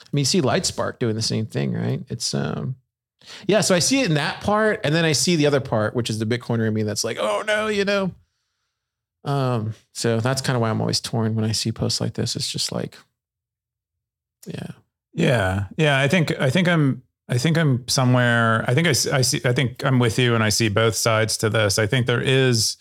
[0.00, 2.02] I mean, you see Lightspark doing the same thing, right?
[2.08, 2.76] It's, um,
[3.46, 3.62] yeah.
[3.62, 4.80] So I see it in that part.
[4.84, 7.18] And then I see the other part, which is the Bitcoiner in me that's like,
[7.18, 8.12] oh no, you know,
[9.24, 12.36] um, so that's kind of why I'm always torn when I see posts like this.
[12.36, 12.96] It's just like,
[14.46, 14.70] yeah.
[15.18, 15.66] Yeah.
[15.76, 15.98] Yeah.
[15.98, 19.52] I think, I think I'm, I think I'm somewhere, I think I, I see, I
[19.52, 21.78] think I'm with you and I see both sides to this.
[21.78, 22.76] I think there is,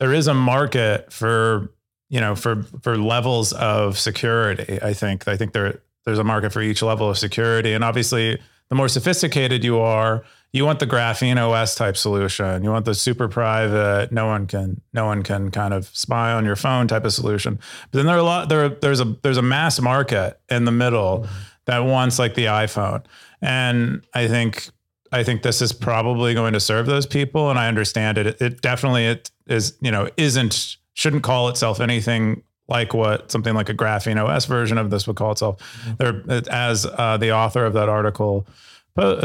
[0.00, 1.72] there is a market for,
[2.10, 4.80] you know, for, for levels of security.
[4.82, 7.72] I think, I think there, there's a market for each level of security.
[7.72, 12.64] And obviously the more sophisticated you are, you want the graphene OS type solution.
[12.64, 16.46] You want the super private, no one can no one can kind of spy on
[16.46, 17.58] your phone type of solution.
[17.90, 20.72] But then there are a lot there there's a there's a mass market in the
[20.72, 23.04] middle mm-hmm that wants like the iPhone.
[23.42, 24.68] And I think
[25.12, 27.50] I think this is probably going to serve those people.
[27.50, 28.40] And I understand it.
[28.40, 33.68] It definitely it is, you know, isn't shouldn't call itself anything like what something like
[33.68, 35.60] a graphene OS version of this would call itself.
[35.84, 36.24] Mm-hmm.
[36.26, 38.46] There, as uh, the author of that article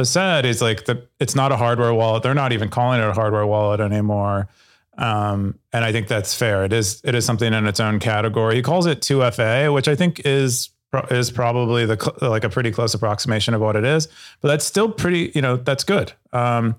[0.03, 2.23] said, is like the it's not a hardware wallet.
[2.23, 4.49] They're not even calling it a hardware wallet anymore.
[4.97, 6.65] Um, and I think that's fair.
[6.65, 8.55] It is it is something in its own category.
[8.55, 10.69] He calls it 2FA, which I think is
[11.09, 14.07] is probably the like a pretty close approximation of what it is,
[14.41, 15.31] but that's still pretty.
[15.33, 16.13] You know, that's good.
[16.33, 16.75] Um,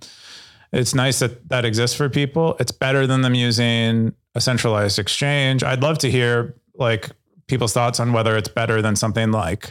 [0.73, 2.57] it's nice that that exists for people.
[2.61, 5.63] It's better than them using a centralized exchange.
[5.63, 7.11] I'd love to hear like
[7.47, 9.71] people's thoughts on whether it's better than something like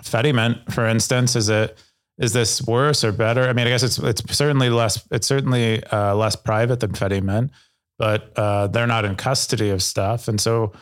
[0.00, 1.36] Fedimint, for instance.
[1.36, 1.78] Is it
[2.18, 3.48] is this worse or better?
[3.48, 7.50] I mean, I guess it's it's certainly less it's certainly uh, less private than Fedimint,
[7.98, 10.72] but uh, they're not in custody of stuff, and so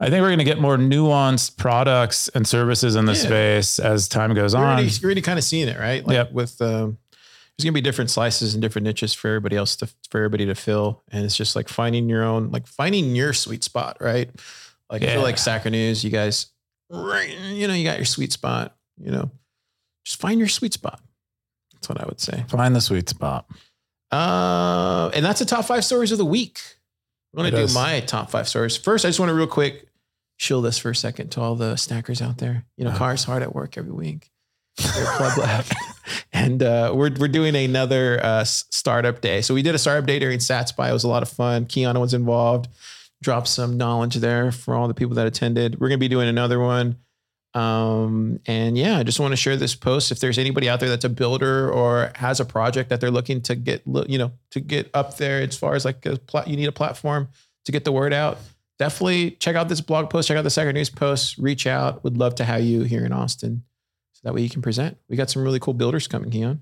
[0.00, 3.18] I think we're going to get more nuanced products and services in the yeah.
[3.18, 4.74] space as time goes you're on.
[4.74, 6.06] Already, you're already kind of seeing it, right?
[6.06, 6.32] Like yep.
[6.32, 6.98] with um,
[7.58, 10.46] there's going to be different slices and different niches for everybody else to for everybody
[10.46, 14.30] to fill, and it's just like finding your own, like finding your sweet spot, right?
[14.88, 15.08] Like yeah.
[15.08, 16.46] I feel like Stacker News, you guys
[16.90, 18.76] right, you know, you got your sweet spot.
[19.00, 19.30] You know,
[20.04, 21.00] just find your sweet spot.
[21.74, 22.44] That's what I would say.
[22.48, 23.48] Find the sweet spot.
[24.10, 26.60] Uh, and that's the top five stories of the week.
[27.34, 27.74] I'm gonna do is.
[27.74, 29.04] my top five stories first.
[29.04, 29.87] I just want to real quick
[30.38, 32.64] shill this for a second to all the stackers out there.
[32.78, 32.98] You know, Uh-huh.
[32.98, 34.30] Car's hard at work every week.
[34.78, 35.70] PlebLab.
[36.32, 39.42] and uh, we're we're doing another uh, startup day.
[39.42, 40.88] So we did a startup day during SatsBuy.
[40.88, 41.66] It was a lot of fun.
[41.66, 42.68] Keanu was involved.
[43.20, 45.80] Dropped some knowledge there for all the people that attended.
[45.80, 46.96] We're gonna be doing another one.
[47.54, 50.12] Um, and yeah, I just want to share this post.
[50.12, 53.40] If there's anybody out there that's a builder or has a project that they're looking
[53.42, 56.56] to get, you know, to get up there as far as like a plat, you
[56.56, 57.28] need a platform
[57.64, 58.38] to get the word out.
[58.78, 62.04] Definitely check out this blog post, check out the Stacker News post, reach out.
[62.04, 63.64] Would love to have you here in Austin.
[64.12, 64.96] So that way you can present.
[65.08, 66.60] We got some really cool builders coming, Keyan.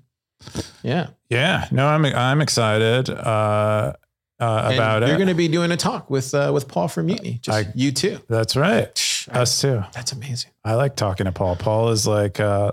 [0.83, 1.09] Yeah.
[1.29, 3.93] Yeah, no, I'm I'm excited uh,
[4.39, 5.17] uh, about You're it.
[5.17, 7.39] going to be doing a talk with uh, with Paul from Mutiny.
[7.41, 8.19] Just I- you too.
[8.29, 8.87] That's right.
[9.31, 9.83] Us too.
[9.93, 10.51] that's amazing.
[10.63, 11.55] I like talking to Paul.
[11.55, 12.71] Paul is like uh,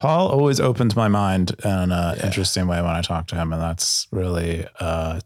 [0.00, 2.26] Paul always opens my mind in an Yeah.
[2.26, 5.20] interesting way when I talk to him, and that's really uh,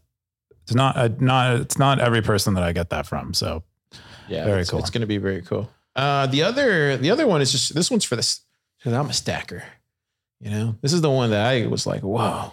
[0.67, 3.33] it's not uh, not it's not every person that I get that from.
[3.33, 3.63] So
[4.27, 4.79] Yeah, Very it's, cool.
[4.79, 5.69] It's going to be very cool.
[5.95, 8.41] Uh, the other, the other one is just this one's for this.
[8.77, 9.63] Because I'm a stacker.
[10.41, 12.51] You know, this is the one that I was like, whoa.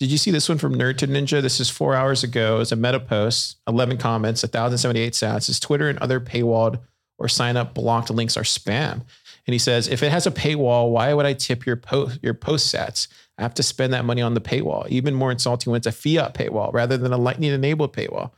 [0.00, 1.40] Did you see this one from Nerd to Ninja?
[1.40, 2.60] This is four hours ago.
[2.60, 5.46] It's a meta post, 11 comments, 1,078 sats.
[5.46, 6.80] His Twitter and other paywalled
[7.16, 9.02] or sign up blocked links are spam.
[9.46, 12.34] And he says, if it has a paywall, why would I tip your post your
[12.34, 13.08] post sats?
[13.36, 14.88] I have to spend that money on the paywall.
[14.88, 18.32] Even more insulting when it's a fiat paywall rather than a lightning enabled paywall.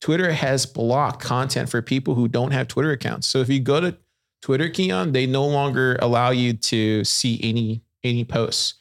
[0.00, 3.26] Twitter has blocked content for people who don't have Twitter accounts.
[3.26, 3.96] So if you go to
[4.42, 8.74] Twitter, Keyan, they no longer allow you to see any any posts.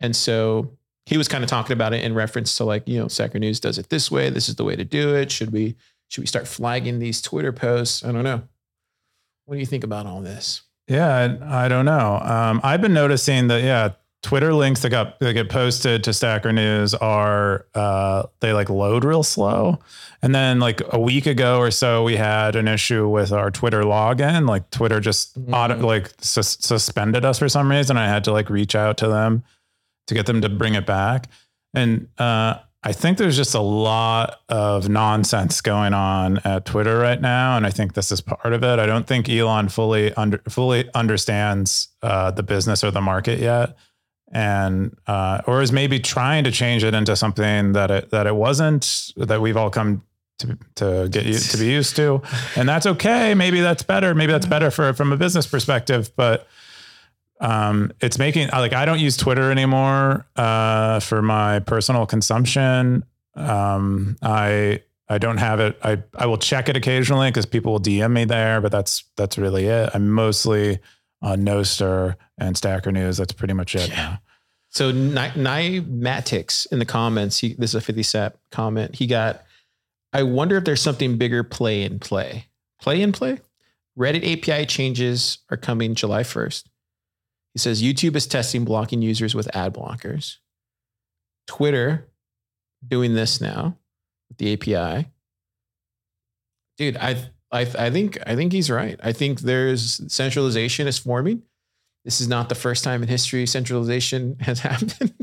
[0.00, 3.08] And so he was kind of talking about it in reference to like, you know,
[3.08, 4.30] Stacker News does it this way.
[4.30, 5.30] This is the way to do it.
[5.30, 5.76] Should we
[6.08, 8.04] should we start flagging these Twitter posts?
[8.04, 8.42] I don't know.
[9.46, 10.62] What do you think about all this?
[10.92, 12.18] Yeah, I, I don't know.
[12.22, 13.90] Um, I've been noticing that yeah,
[14.22, 19.04] Twitter links that got that get posted to Stacker News are uh, they like load
[19.04, 19.78] real slow.
[20.22, 23.82] And then like a week ago or so, we had an issue with our Twitter
[23.82, 24.48] login.
[24.48, 25.52] Like Twitter just Mhm.
[25.52, 27.96] auto, like sus- suspended us for some reason.
[27.96, 29.42] I had to like reach out to them
[30.06, 31.28] to get them to bring it back.
[31.74, 37.20] And uh, I think there's just a lot of nonsense going on at Twitter right
[37.20, 38.80] now, and I think this is part of it.
[38.80, 43.76] I don't think Elon fully under fully understands uh, the business or the market yet,
[44.32, 48.34] and uh, or is maybe trying to change it into something that it that it
[48.34, 50.02] wasn't that we've all come
[50.38, 52.20] to to get you to be used to,
[52.56, 53.32] and that's okay.
[53.34, 54.12] Maybe that's better.
[54.12, 56.48] Maybe that's better for from a business perspective, but
[57.42, 63.04] um, it's making like I don't use Twitter anymore uh, for my personal consumption.
[63.34, 65.76] Um, I I don't have it.
[65.82, 69.36] I I will check it occasionally because people will DM me there, but that's that's
[69.36, 69.90] really it.
[69.92, 70.78] I'm mostly
[71.20, 73.16] on Nostr and Stacker News.
[73.16, 73.88] That's pretty much it.
[73.88, 74.18] Yeah.
[74.70, 78.94] So Nimatix in the comments, he, this is a 50 set comment.
[78.94, 79.42] He got,
[80.14, 82.46] I wonder if there's something bigger play in play.
[82.80, 83.38] Play in play?
[83.98, 86.64] Reddit API changes are coming July 1st.
[87.54, 90.36] He says YouTube is testing blocking users with ad blockers.
[91.46, 92.08] Twitter
[92.86, 93.76] doing this now
[94.28, 95.08] with the API.
[96.78, 98.98] Dude, I I I think I think he's right.
[99.02, 101.42] I think there's centralization is forming.
[102.04, 105.14] This is not the first time in history centralization has happened.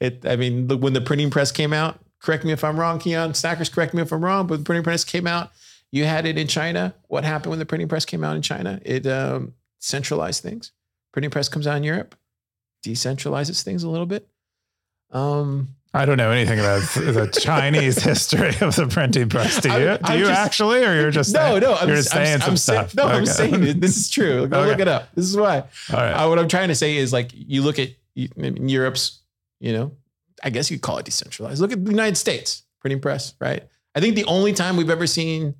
[0.00, 3.36] it, I mean, when the printing press came out, correct me if I'm wrong, Keyan.
[3.36, 5.52] Stackers, correct me if I'm wrong, but the printing press came out.
[5.92, 6.94] You had it in China.
[7.08, 8.80] What happened when the printing press came out in China?
[8.84, 10.72] It um, centralized things.
[11.12, 12.14] Printing press comes out in Europe,
[12.84, 14.28] decentralizes things a little bit.
[15.10, 19.60] Um, I don't know anything about the Chinese history of the printing press.
[19.60, 19.74] Do you?
[19.74, 22.10] I'm- Do I'm you just- actually, or you're just no, saying, no, I'm, you're just
[22.10, 22.94] saying I'm, some saying- stuff?
[22.94, 23.80] No, I'm saying it.
[23.80, 24.46] this is true.
[24.46, 24.70] Go Okay.
[24.70, 25.08] look it up.
[25.14, 25.60] This is why.
[25.60, 25.66] All
[25.96, 26.12] right.
[26.12, 29.20] Uh, what I'm trying to say is like you look at Europe's,
[29.60, 29.92] you know,
[30.44, 31.60] I guess you'd call it decentralized.
[31.60, 33.64] Look at the United States printing press, right?
[33.94, 35.54] I think the only time we've ever seen,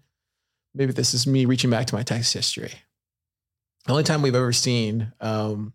[0.75, 2.73] maybe this is me reaching back to my text history.
[3.88, 5.72] The only time we've ever seen um,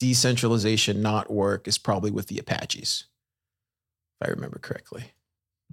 [0.00, 3.04] decentralization not work is probably with the Apaches,
[4.18, 5.12] if I remember correctly.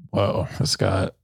[0.10, 1.15] Whoa, this got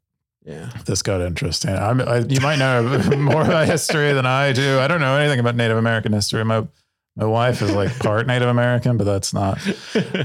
[0.45, 0.69] Yeah.
[0.85, 1.75] this got interesting.
[1.75, 4.79] I'm, I, you might know more about history than I do.
[4.79, 6.45] I don't know anything about Native American history.
[6.45, 6.65] My
[7.17, 9.59] my wife is like part Native American, but that's not.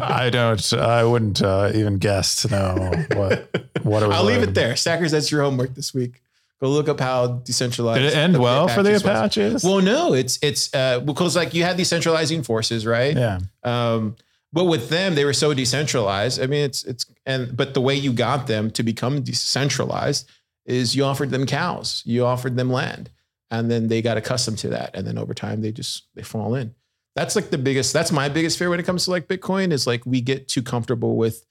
[0.01, 0.73] I don't.
[0.73, 4.17] I wouldn't uh, even guess to know what what it was.
[4.17, 4.77] I'll leave it there.
[4.77, 6.23] Stackers, that's your homework this week.
[6.61, 8.01] Go look up how decentralized.
[8.01, 9.03] Did it end well for the was.
[9.03, 9.65] Apaches?
[9.65, 13.17] Well, no, it's it's uh, because like you had these centralizing forces, right?
[13.17, 13.41] yeah.
[13.63, 14.17] Um,
[14.53, 16.41] but with them, they were so decentralized.
[16.41, 20.29] I mean, it's it's and but the way you got them to become decentralized
[20.67, 23.11] is you offered them cows, you offered them land,
[23.51, 26.55] and then they got accustomed to that, and then over time they just they fall
[26.55, 26.75] in.
[27.17, 27.93] That's like the biggest.
[27.93, 30.63] That's my biggest fear when it comes to like Bitcoin is like we get too
[30.63, 31.45] comfortable with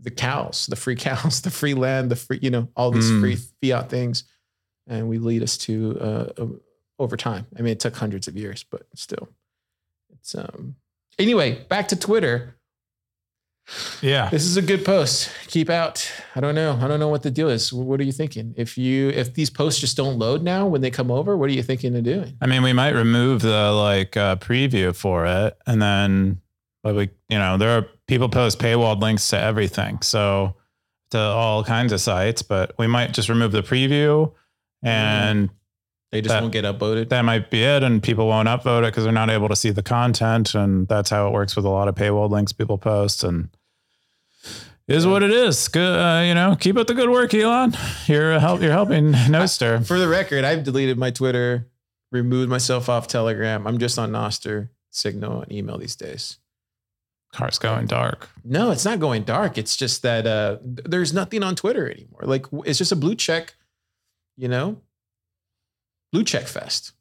[0.00, 3.20] the cows, the free cows, the free land, the free you know all these Mm.
[3.20, 4.24] free fiat things,
[4.86, 6.46] and we lead us to uh,
[6.98, 7.46] over time.
[7.58, 9.28] I mean, it took hundreds of years, but still,
[10.12, 10.76] it's um.
[11.18, 12.56] Anyway, back to Twitter.
[14.00, 14.28] Yeah.
[14.28, 15.30] This is a good post.
[15.46, 16.10] Keep out.
[16.34, 16.78] I don't know.
[16.82, 17.72] I don't know what the deal is.
[17.72, 18.54] What are you thinking?
[18.56, 21.52] If you if these posts just don't load now when they come over, what are
[21.52, 22.36] you thinking of doing?
[22.40, 26.40] I mean, we might remove the like uh, preview for it, and then,
[26.82, 30.54] but we, you know, there are people post paywalled links to everything, so
[31.12, 32.42] to all kinds of sites.
[32.42, 34.30] But we might just remove the preview,
[34.82, 35.48] and
[36.10, 37.08] They just That- won't get uploaded.
[37.08, 37.82] that might be it.
[37.82, 41.08] And people won't upvote it because they're not able to see the content, and that's
[41.08, 43.24] how it works with a lot of paywalled links people post.
[43.24, 43.48] And
[44.86, 45.68] is what it is.
[45.68, 46.54] Good, uh, you know.
[46.60, 47.74] Keep up the good work, Elon.
[48.04, 48.60] You're help.
[48.60, 49.86] You're helping Nostr.
[49.86, 51.66] For the record, I've deleted my Twitter,
[52.10, 53.66] removed myself off Telegram.
[53.66, 56.36] I'm just on Nostr, Signal, and email these days.
[57.32, 58.28] Car's going dark.
[58.44, 59.56] No, it's not going dark.
[59.56, 62.20] It's just that uh, there's nothing on Twitter anymore.
[62.24, 63.54] Like it's just a blue check,
[64.36, 64.80] you know,
[66.12, 66.92] blue check fest.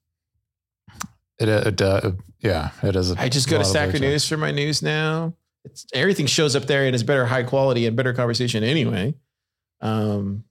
[1.38, 3.12] It, it uh, yeah, it is.
[3.12, 4.00] a I just go to lot Stacker.
[4.00, 5.34] News for my news now.
[5.66, 9.14] It's everything shows up there and it's better high quality and better conversation anyway.
[9.82, 10.44] Um,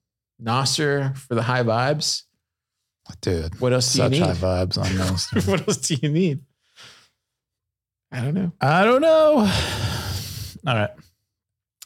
[0.42, 2.24] Nostr for the high vibes.
[3.20, 4.96] Dude, What else do such high vibes on
[5.34, 5.46] those.
[5.46, 6.40] what else do you need?
[8.12, 8.52] I don't know.
[8.60, 9.36] I don't know.
[10.66, 10.90] All right.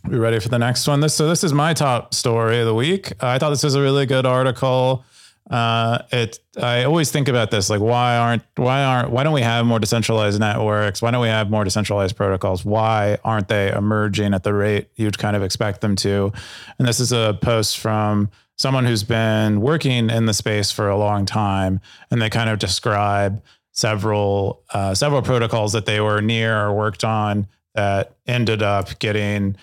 [0.09, 1.01] We ready for the next one?
[1.01, 3.13] This so this is my top story of the week.
[3.23, 5.05] I thought this was a really good article.
[5.51, 9.43] Uh, it I always think about this like why aren't why aren't why don't we
[9.43, 11.01] have more decentralized networks?
[11.01, 12.65] Why don't we have more decentralized protocols?
[12.65, 16.33] Why aren't they emerging at the rate you'd kind of expect them to?
[16.79, 20.97] And this is a post from someone who's been working in the space for a
[20.97, 23.43] long time, and they kind of describe
[23.75, 29.57] several uh, several protocols that they were near or worked on that ended up getting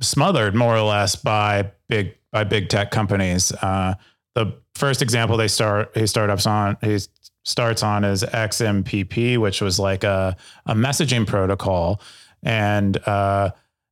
[0.00, 3.52] smothered more or less by big by big tech companies.
[3.52, 3.94] Uh,
[4.34, 6.98] the first example they start he startups on he
[7.44, 10.36] starts on is XMPP, which was like a
[10.66, 12.00] a messaging protocol,
[12.42, 13.50] and uh,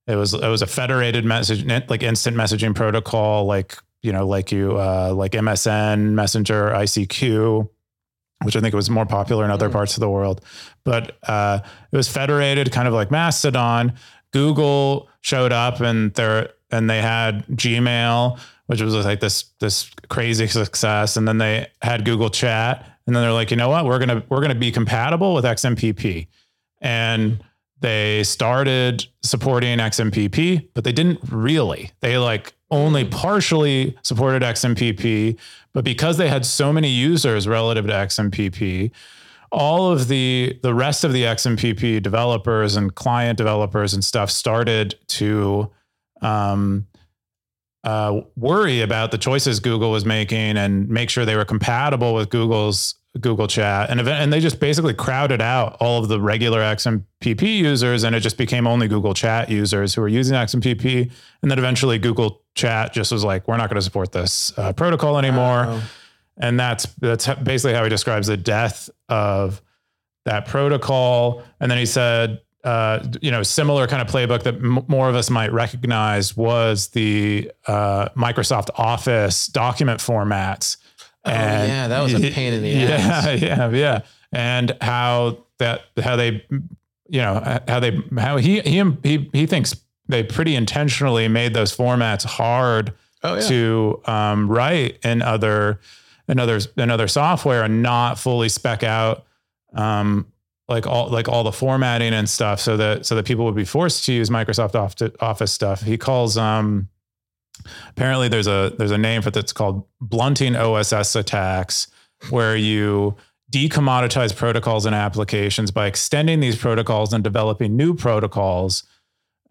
[0.08, 4.50] it was it was a federated message like instant messaging protocol, like you know like
[4.50, 7.68] you uh, like MSN Messenger ICQ
[8.44, 9.72] which I think was more popular in other Mm.
[9.72, 10.40] parts of the world.
[10.84, 13.92] But uh, it was federated, kind of like Mastodon.
[14.32, 20.46] Google showed up and they and they had Gmail, which was like this this crazy
[20.46, 21.16] success.
[21.16, 24.22] And then they had Google Chat, and then they're like, you know what, we're gonna
[24.30, 26.26] we're gonna be compatible with XMPP,
[26.80, 27.42] and
[27.80, 31.90] they started supporting XMPP, but they didn't really.
[32.00, 35.36] They like only partially supported XMPP,
[35.74, 38.90] but because they had so many users relative to XMPP,
[39.50, 44.94] all of the the rest of the XMPP developers and client developers and stuff started
[45.08, 45.70] to
[46.22, 46.86] um,
[47.84, 52.30] uh, worry about the choices Google was making and make sure they were compatible with
[52.30, 56.60] Google's Google Chat, and event, and they just basically crowded out all of the regular
[56.60, 61.10] XMPP users, and it just became only Google Chat users who were using XMPP,
[61.42, 64.72] and then eventually Google Chat just was like, we're not going to support this uh,
[64.72, 65.82] protocol anymore
[66.38, 69.62] and that's that's basically how he describes the death of
[70.24, 71.42] that protocol.
[71.60, 75.14] And then he said, uh, you know, similar kind of playbook that m- more of
[75.16, 80.76] us might recognize was the uh, Microsoft Office document formats.
[81.24, 83.26] Oh, yeah, that was a pain in the yeah, ass.
[83.26, 84.00] Yeah, yeah, yeah.
[84.32, 89.76] and how that how they, you know, how they how he he he he thinks
[90.08, 93.40] they pretty intentionally made those formats hard oh yeah.
[93.40, 95.80] to um, write in other
[96.28, 99.24] in other in other software and not fully spec out
[99.74, 100.26] um,
[100.68, 103.64] like all like all the formatting and stuff so that so that people would be
[103.64, 105.82] forced to use Microsoft Off- Office stuff.
[105.82, 106.88] He calls um
[107.90, 111.88] apparently there's a there's a name for that's called blunting OSS attacks
[112.30, 113.16] where you
[113.50, 118.84] decommoditize protocols and applications by extending these protocols and developing new protocols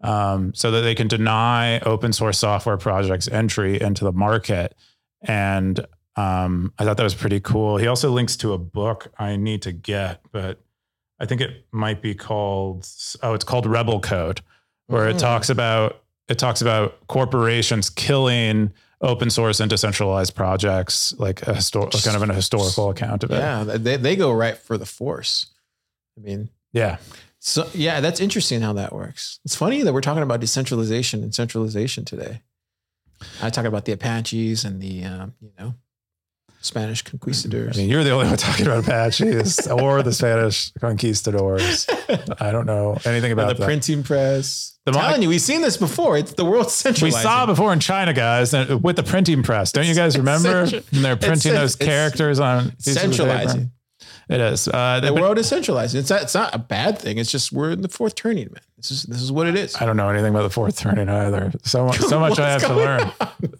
[0.02, 4.74] um, so that they can deny open source software projects entry into the market.
[5.22, 5.78] And
[6.16, 7.76] um, I thought that was pretty cool.
[7.76, 10.60] He also links to a book I need to get, but
[11.20, 12.88] I think it might be called
[13.22, 14.40] oh, it's called Rebel Code,
[14.88, 15.20] where it Mm.
[15.20, 16.01] talks about
[16.32, 22.22] it talks about corporations killing open source and decentralized projects, like a histor- kind of
[22.22, 23.38] an historical account of it.
[23.38, 25.46] Yeah, they, they go right for the force.
[26.16, 26.98] I mean, Yeah.
[27.38, 29.40] so yeah, that's interesting how that works.
[29.44, 32.40] It's funny that we're talking about decentralization and centralization today.
[33.42, 35.74] I talk about the Apaches and the um, you know
[36.62, 37.76] Spanish conquistadors.
[37.76, 41.86] I mean, you're the only one talking about Apaches or the Spanish conquistadors.
[42.40, 43.64] I don't know anything Or about the that.
[43.64, 44.78] printing press.
[44.86, 46.16] The I'm telling you, we've seen this before.
[46.18, 47.20] It's the world we centralizing.
[47.22, 49.70] saw before in China, guys, with the printing press.
[49.72, 50.66] Don't you guys remember?
[50.66, 53.12] central- when they're printing those characters on pieces of paper?
[53.14, 53.70] centralizing.
[54.28, 54.66] It is.
[54.68, 56.00] Uh, The world is centralizing.
[56.00, 56.22] It's not.
[56.22, 57.18] It's not a bad thing.
[57.18, 58.62] It's just we're in the fourth turning, man.
[58.82, 59.76] This is this is what it is.
[59.80, 61.52] I don't know anything about the fourth turning either.
[61.62, 63.10] So so much I have to learn.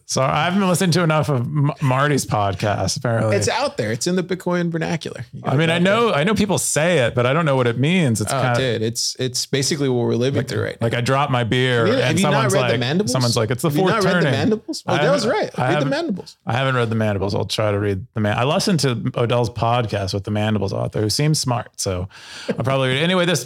[0.07, 2.97] So I haven't listened to enough of M- Marty's podcast.
[2.97, 3.93] Apparently, It's out there.
[3.93, 5.25] It's in the Bitcoin vernacular.
[5.45, 5.81] I mean, I out there.
[5.81, 8.21] know I know people say it, but I don't know what it means.
[8.21, 10.87] It's Oh, kind of dude, it's it's basically what we're living through right now.
[10.87, 13.13] like I dropped my beer, Have you- and have you not someone's read like, Mandibles?
[13.13, 14.15] someone's like, it's the Have you fourth turning.
[14.17, 14.83] read the Mandibles?
[14.89, 15.57] Oh, that was right.
[15.59, 16.37] I Read the Mandibles.
[16.47, 17.35] I haven't read the Mandibles.
[17.35, 18.37] I'll try to read the man.
[18.37, 21.69] I listened to Odell's podcast with the Mandibles author, who seems smart.
[21.81, 22.09] So
[22.49, 23.03] I'll probably read.
[23.05, 23.45] Anyway, this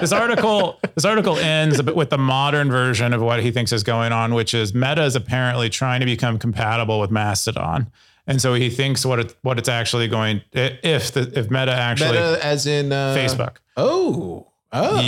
[0.00, 4.12] this article this article ends with the modern version of what he thinks is going
[4.12, 7.90] on, which is Meta is apparently trying to become compatible with Mastodon.
[8.26, 12.12] And so he thinks what it what it's actually going if the if Meta actually
[12.12, 13.56] Meta, as in uh, Facebook.
[13.76, 15.06] Oh, oh, Yeah.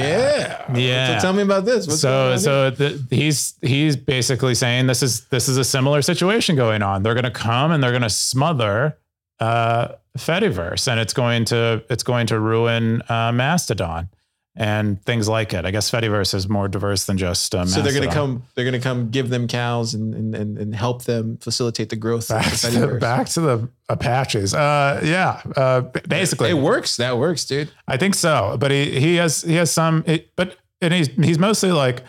[0.00, 1.18] yeah, Yeah.
[1.18, 1.86] So tell me about this.
[1.86, 6.54] What's so so the, he's he's basically saying this is this is a similar situation
[6.54, 7.02] going on.
[7.02, 8.96] They're going to come and they're going to smother
[9.40, 14.10] uh, Fediverse, and it's going to it's going to ruin uh, Mastodon
[14.56, 15.64] and things like it.
[15.64, 18.42] I guess Fediverse is more diverse than just uh, so they're gonna come.
[18.54, 22.28] They're gonna come give them cows and and, and, and help them facilitate the growth
[22.28, 24.54] back of the to, the, back to the Apaches.
[24.54, 26.96] Uh, yeah, uh, b- basically, It works.
[26.96, 27.70] That works, dude.
[27.86, 28.56] I think so.
[28.58, 30.02] But he he has he has some.
[30.06, 32.02] It, but and he's he's mostly like,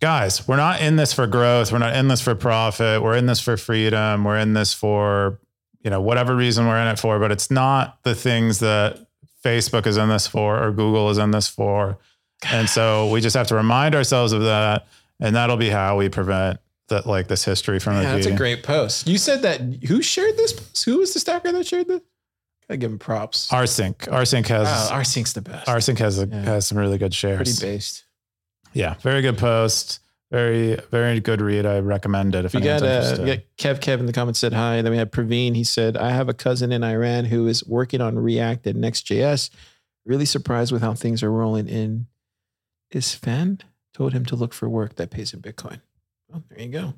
[0.00, 1.72] guys, we're not in this for growth.
[1.72, 3.02] We're not in this for profit.
[3.02, 4.24] We're in this for freedom.
[4.24, 5.40] We're in this for
[5.82, 7.18] you know whatever reason we're in it for.
[7.18, 9.04] But it's not the things that
[9.44, 11.98] Facebook is in this for or Google is in this for.
[12.50, 14.86] And so we just have to remind ourselves of that,
[15.20, 18.62] and that'll be how we prevent that like this history from Yeah, that's a great
[18.64, 19.06] post.
[19.06, 19.60] You said that.
[19.86, 20.84] Who shared this post?
[20.84, 22.00] Who was the stacker that shared this?
[22.68, 23.48] Gotta give him props.
[23.48, 25.66] Rsync, Rsync has Oh, our sync's the best.
[25.68, 26.40] Rsync has a, Yeah.
[26.42, 27.36] has some really good shares.
[27.58, 28.04] Pretty based.
[28.72, 30.00] Yeah, very good post.
[30.32, 31.66] Very, very good read.
[31.66, 34.38] I recommend it if We got, anyone's uh, we got Kev Kev in the comments
[34.40, 34.76] said hi.
[34.76, 35.54] And then we had Praveen.
[35.54, 39.50] He said, I have a cousin in Iran who is working on React and Next.js.
[40.06, 42.06] Really surprised with how things are rolling in.
[42.94, 43.60] Isfan
[43.92, 45.80] told him to look for work that pays in Bitcoin.
[46.30, 46.94] Well, there you go.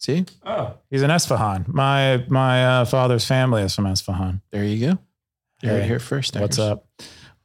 [0.00, 0.26] See?
[0.44, 1.66] oh, he's in Esfahan.
[1.68, 4.40] My my uh, father's family is from Esfahan.
[4.50, 4.98] There you go.
[5.62, 6.36] You heard it Hey, here first.
[6.36, 6.86] What's up?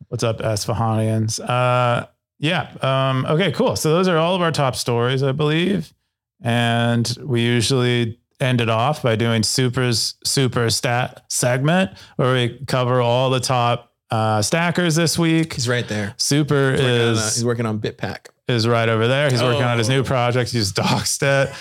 [0.08, 1.40] What's up, Esfahanians?
[1.40, 2.08] Uh,
[2.44, 2.72] yeah.
[2.82, 3.76] Um, okay, cool.
[3.76, 5.94] So those are all of our top stories, I believe,
[6.42, 13.00] and we usually end it off by doing Super's Super Stat segment, where we cover
[13.02, 15.54] all the top uh, stackers this week.
[15.54, 16.14] He's right there.
[16.18, 18.28] Super He's on, uh, is he's working on Bitpack.
[18.48, 19.30] is right over there.
[19.30, 19.94] He's working on his Oh.
[19.94, 20.52] new project.
[20.52, 21.54] He's doxed it.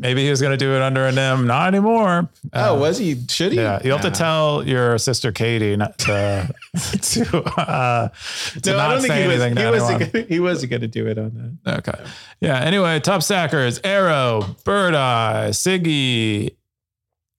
[0.00, 1.46] Maybe he was going to do it under a NIM.
[1.46, 2.30] Not anymore.
[2.52, 3.16] Oh, Uh, was he?
[3.28, 3.58] Should he?
[3.58, 6.54] Yeah, you'll have to tell your sister Katie not to
[7.02, 8.08] to, uh,
[8.62, 9.40] to No, not I don't think say he was.
[9.40, 11.78] anything He to wasn't, gonna, he wasn't going to do it on that.
[11.88, 12.04] Okay.
[12.40, 12.58] Yeah.
[12.60, 16.54] Anyway, top stackers: Arrow, Bird Eye, Siggy,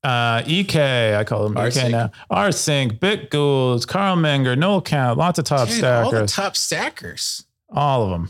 [0.03, 1.15] uh, EK.
[1.15, 1.91] I call them EK Rsync.
[1.91, 2.11] now.
[2.31, 5.17] Rsync, Bit Ghouls, Carl Menger, Null Count.
[5.17, 6.33] Lots of top Dude, all the stackers.
[6.33, 7.45] top stackers.
[7.69, 8.29] All of them.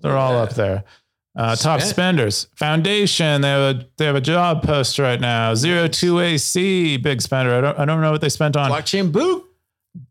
[0.00, 0.42] They're all Yeah.
[0.42, 0.84] up there.
[1.36, 2.46] Uh, top spenders.
[2.54, 3.40] Foundation.
[3.40, 5.54] They have a they have a job post right now.
[5.54, 6.96] Zero two AC.
[6.98, 7.54] Big spender.
[7.54, 8.70] I don't I don't know what they spent on.
[8.70, 9.44] Blockchain Boo.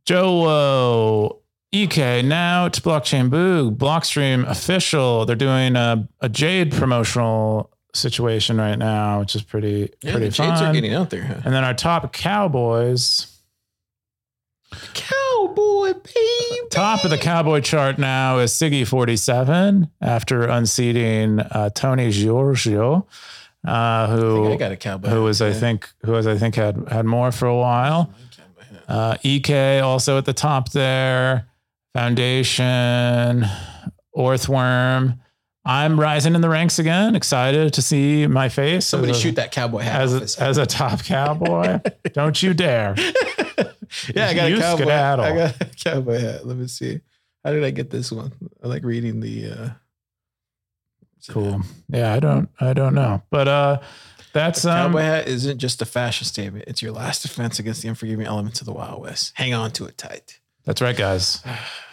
[0.05, 1.39] Joe.
[1.71, 3.71] EK now to Blockchain Boo.
[3.71, 5.25] Blockstream official.
[5.25, 10.31] They're doing a, a Jade promotional situation right now, which is pretty Yeah, pretty the
[10.33, 10.65] Jades fun.
[10.65, 11.23] are getting out there.
[11.23, 11.41] Huh?
[11.45, 13.32] and then our top cowboys.
[14.93, 16.67] Cowboy baby.
[16.69, 23.07] Top of the cowboy chart now is Siggy 47 after unseating uh, Tony Giorgio,
[23.67, 25.09] uh, I, who I got a cowboy.
[25.09, 28.13] who was I think who was I think had had more for a while.
[28.87, 31.47] Uh, EK also at the top there.
[31.93, 33.45] Foundation,
[34.15, 35.19] Orthworm.
[35.65, 37.15] I'm rising in the ranks again.
[37.15, 38.85] Excited to see my face.
[38.85, 40.01] Somebody a, shoot that cowboy hat.
[40.01, 41.79] as as a top cowboy.
[42.13, 42.95] Don't you dare.
[44.15, 44.77] yeah, I got a cowboy.
[44.83, 45.25] skedaddle.
[45.25, 46.45] I got a cowboy hat.
[46.47, 46.99] Let me see.
[47.43, 48.31] How did I get this one?
[48.63, 49.51] I like reading the.
[49.51, 49.69] uh
[51.29, 51.61] Cool.
[51.87, 53.21] Yeah, I don't I don't know.
[53.29, 53.79] But uh
[54.33, 56.65] that's um Cowboy hat isn't just a fashion statement.
[56.67, 59.31] It's your last defense against the unforgiving elements of the Wild West.
[59.35, 60.39] Hang on to it tight.
[60.65, 61.41] that's right, guys.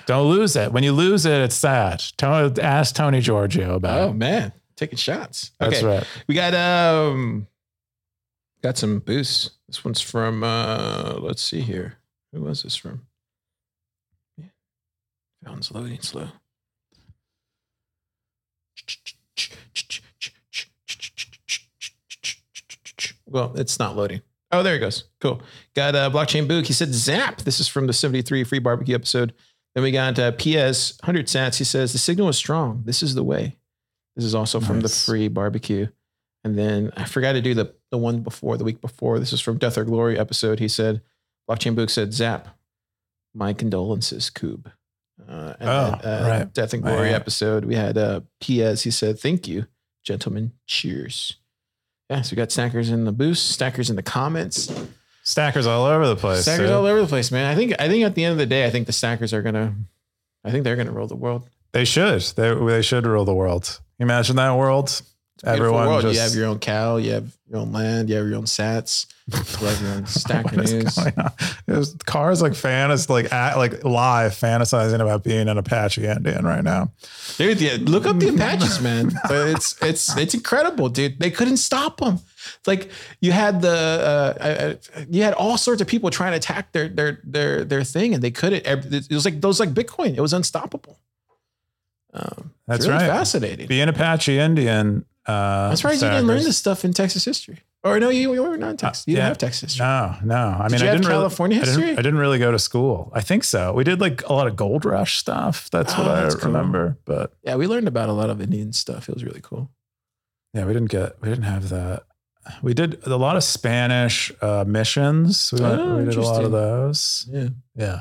[0.07, 0.73] Don't lose it.
[0.73, 2.03] When you lose it, it's sad.
[2.17, 4.15] Tony, ask Tony Giorgio about Oh it.
[4.15, 5.53] man, taking shots.
[5.61, 6.05] That's right.
[6.27, 7.47] we got um,
[8.63, 9.51] got some boosts.
[9.69, 11.99] This one's from uh, let's see here.
[12.33, 13.07] Who was this from?
[14.37, 14.47] Yeah,
[15.45, 16.29] phone's loading slow.
[23.27, 24.23] Well, it's not loading.
[24.53, 25.05] Oh, there he goes.
[25.21, 25.41] Cool.
[25.75, 26.67] Got uh, blockchain book.
[26.67, 27.43] He said zap.
[27.43, 29.33] This is from the 73 free barbecue episode.
[29.75, 31.59] Then we got uh, PS 100 sats.
[31.59, 32.83] He says the signal is strong.
[32.85, 33.57] This is the way.
[34.17, 35.87] This is also from the free barbecue.
[36.43, 39.19] And then I forgot to do the the one before the week before.
[39.19, 40.59] This is from Death or Glory episode.
[40.59, 41.03] He said
[41.49, 42.49] blockchain book said zap.
[43.35, 44.67] My condolences, Coob.
[45.29, 46.53] Uh, and Oh, then, uh, right.
[46.53, 47.13] Death and Glory Right.
[47.15, 47.65] episode.
[47.65, 48.83] We had uh, PS.
[48.83, 49.67] He said thank you,
[50.05, 50.53] gentlemen.
[50.67, 51.37] Cheers.
[52.09, 54.73] Yeah, so we got stackers in the boost, stackers in the comments,
[55.23, 56.43] Stackers all over the place.
[56.43, 56.71] stackers dude.
[56.75, 57.45] all over the place, man.
[57.47, 59.43] I think I think at the end of the day, I think the stackers are
[59.43, 59.75] gonna,
[60.45, 61.49] I think they're gonna rule the world.
[61.73, 62.21] They should.
[62.23, 63.81] They they should rule the world.
[64.01, 65.03] Imagine that world.
[65.45, 66.03] Everyone world.
[66.03, 68.45] just you have your own cow, you have your own land, you have your own
[68.45, 70.03] sats, you have your own
[70.45, 70.99] What is news.
[70.99, 71.13] on?
[71.67, 76.63] There's cars like fantas like at, like live fantasizing about being an Apache Indian right
[76.63, 76.93] now.
[77.39, 79.13] Dude, yeah, look up the Apaches, man.
[79.31, 81.19] It's it's it's incredible, dude.
[81.19, 82.19] They couldn't stop them.
[82.67, 86.89] Like you had the uh, you had all sorts of people trying to attack their
[86.89, 88.67] their their their thing, and they couldn't.
[88.67, 90.17] It was like those like Bitcoin.
[90.17, 90.99] It was unstoppable.
[92.13, 93.07] Um, That's really right.
[93.09, 93.69] Fascinating.
[93.69, 95.07] Being Apache Indian.
[95.29, 97.59] Uh, I'm surprised you didn't learn this stuff in Texas history.
[97.83, 99.05] Or no, you, you were not in Texas.
[99.07, 99.29] You didn't Uh, yeah.
[99.29, 99.87] have Texas history.
[99.87, 100.57] No, no.
[100.61, 101.87] I Did mean, you I have didn't California really, I history?
[101.87, 103.11] didn't, I didn't really go to school.
[103.15, 103.73] I think so.
[103.73, 105.71] We did like a lot of gold rush stuff.
[105.71, 106.41] That's what Oh, I cool.
[106.53, 106.99] remember.
[107.07, 109.09] But Yeah, we learned about a lot of Indian stuff.
[109.09, 109.71] It was really cool.
[110.53, 112.03] yeah, we didn't get, we didn't have that.
[112.63, 115.51] We did a lot of Spanish uh, missions.
[115.53, 117.29] We, went, Oh, we did a lot of those.
[117.31, 117.49] Yeah.
[117.77, 118.01] Yeah.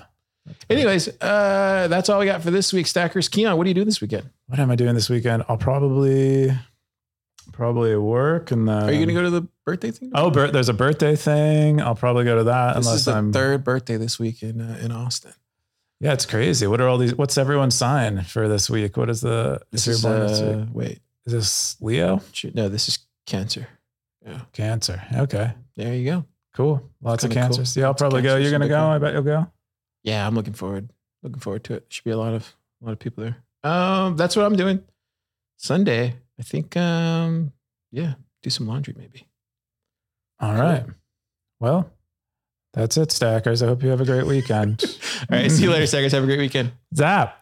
[0.69, 2.87] Anyways, uh, that's all we got for this week.
[2.87, 4.29] Stackers, Keyan, what are you doing this weekend?
[4.47, 5.43] What am I doing this weekend?
[5.47, 6.51] I'll probably,
[7.59, 8.83] probably work and then.
[8.83, 10.11] Are you going to go to the birthday thing?
[10.15, 11.81] Oh, bir- there's a birthday thing.
[11.81, 13.33] I'll probably go to that this unless is the I'm.
[13.33, 15.33] third birthday this week in uh, in Austin.
[15.99, 16.65] Yeah, it's crazy.
[16.65, 17.13] What are all these?
[17.13, 18.95] What's everyone's sign for this week?
[18.97, 19.59] What is the?
[19.71, 20.67] This is born this uh, week?
[20.73, 22.21] wait, Is this Leo?
[22.53, 23.67] no, this is Cancer.
[24.25, 25.01] Yeah, Cancer.
[25.13, 25.51] Okay.
[25.75, 26.25] there you go.
[26.55, 26.81] Cool.
[27.01, 27.57] Lots of kinda cool.
[27.57, 27.75] cancers.
[27.77, 28.37] Yeah, I'll Lots probably go.
[28.37, 28.87] You're gonna go.
[28.87, 29.47] I bet you'll go.
[30.03, 30.89] Yeah, I'm looking forward.
[31.23, 31.85] Looking forward to it.
[31.89, 33.37] Should be a lot of a lot of people there.
[33.69, 34.81] Um, that's what I'm doing.
[35.57, 36.77] Sunday, I think.
[36.77, 37.51] Um,
[37.91, 38.13] yeah,
[38.43, 39.27] do some laundry maybe.
[40.39, 40.85] All right.
[41.59, 41.89] Well,
[42.73, 43.61] that's it, stackers.
[43.61, 44.83] I hope you have a great weekend.
[45.31, 46.13] All right, see you later, Stackers.
[46.13, 46.71] Have a great weekend.
[46.95, 47.37] Zap.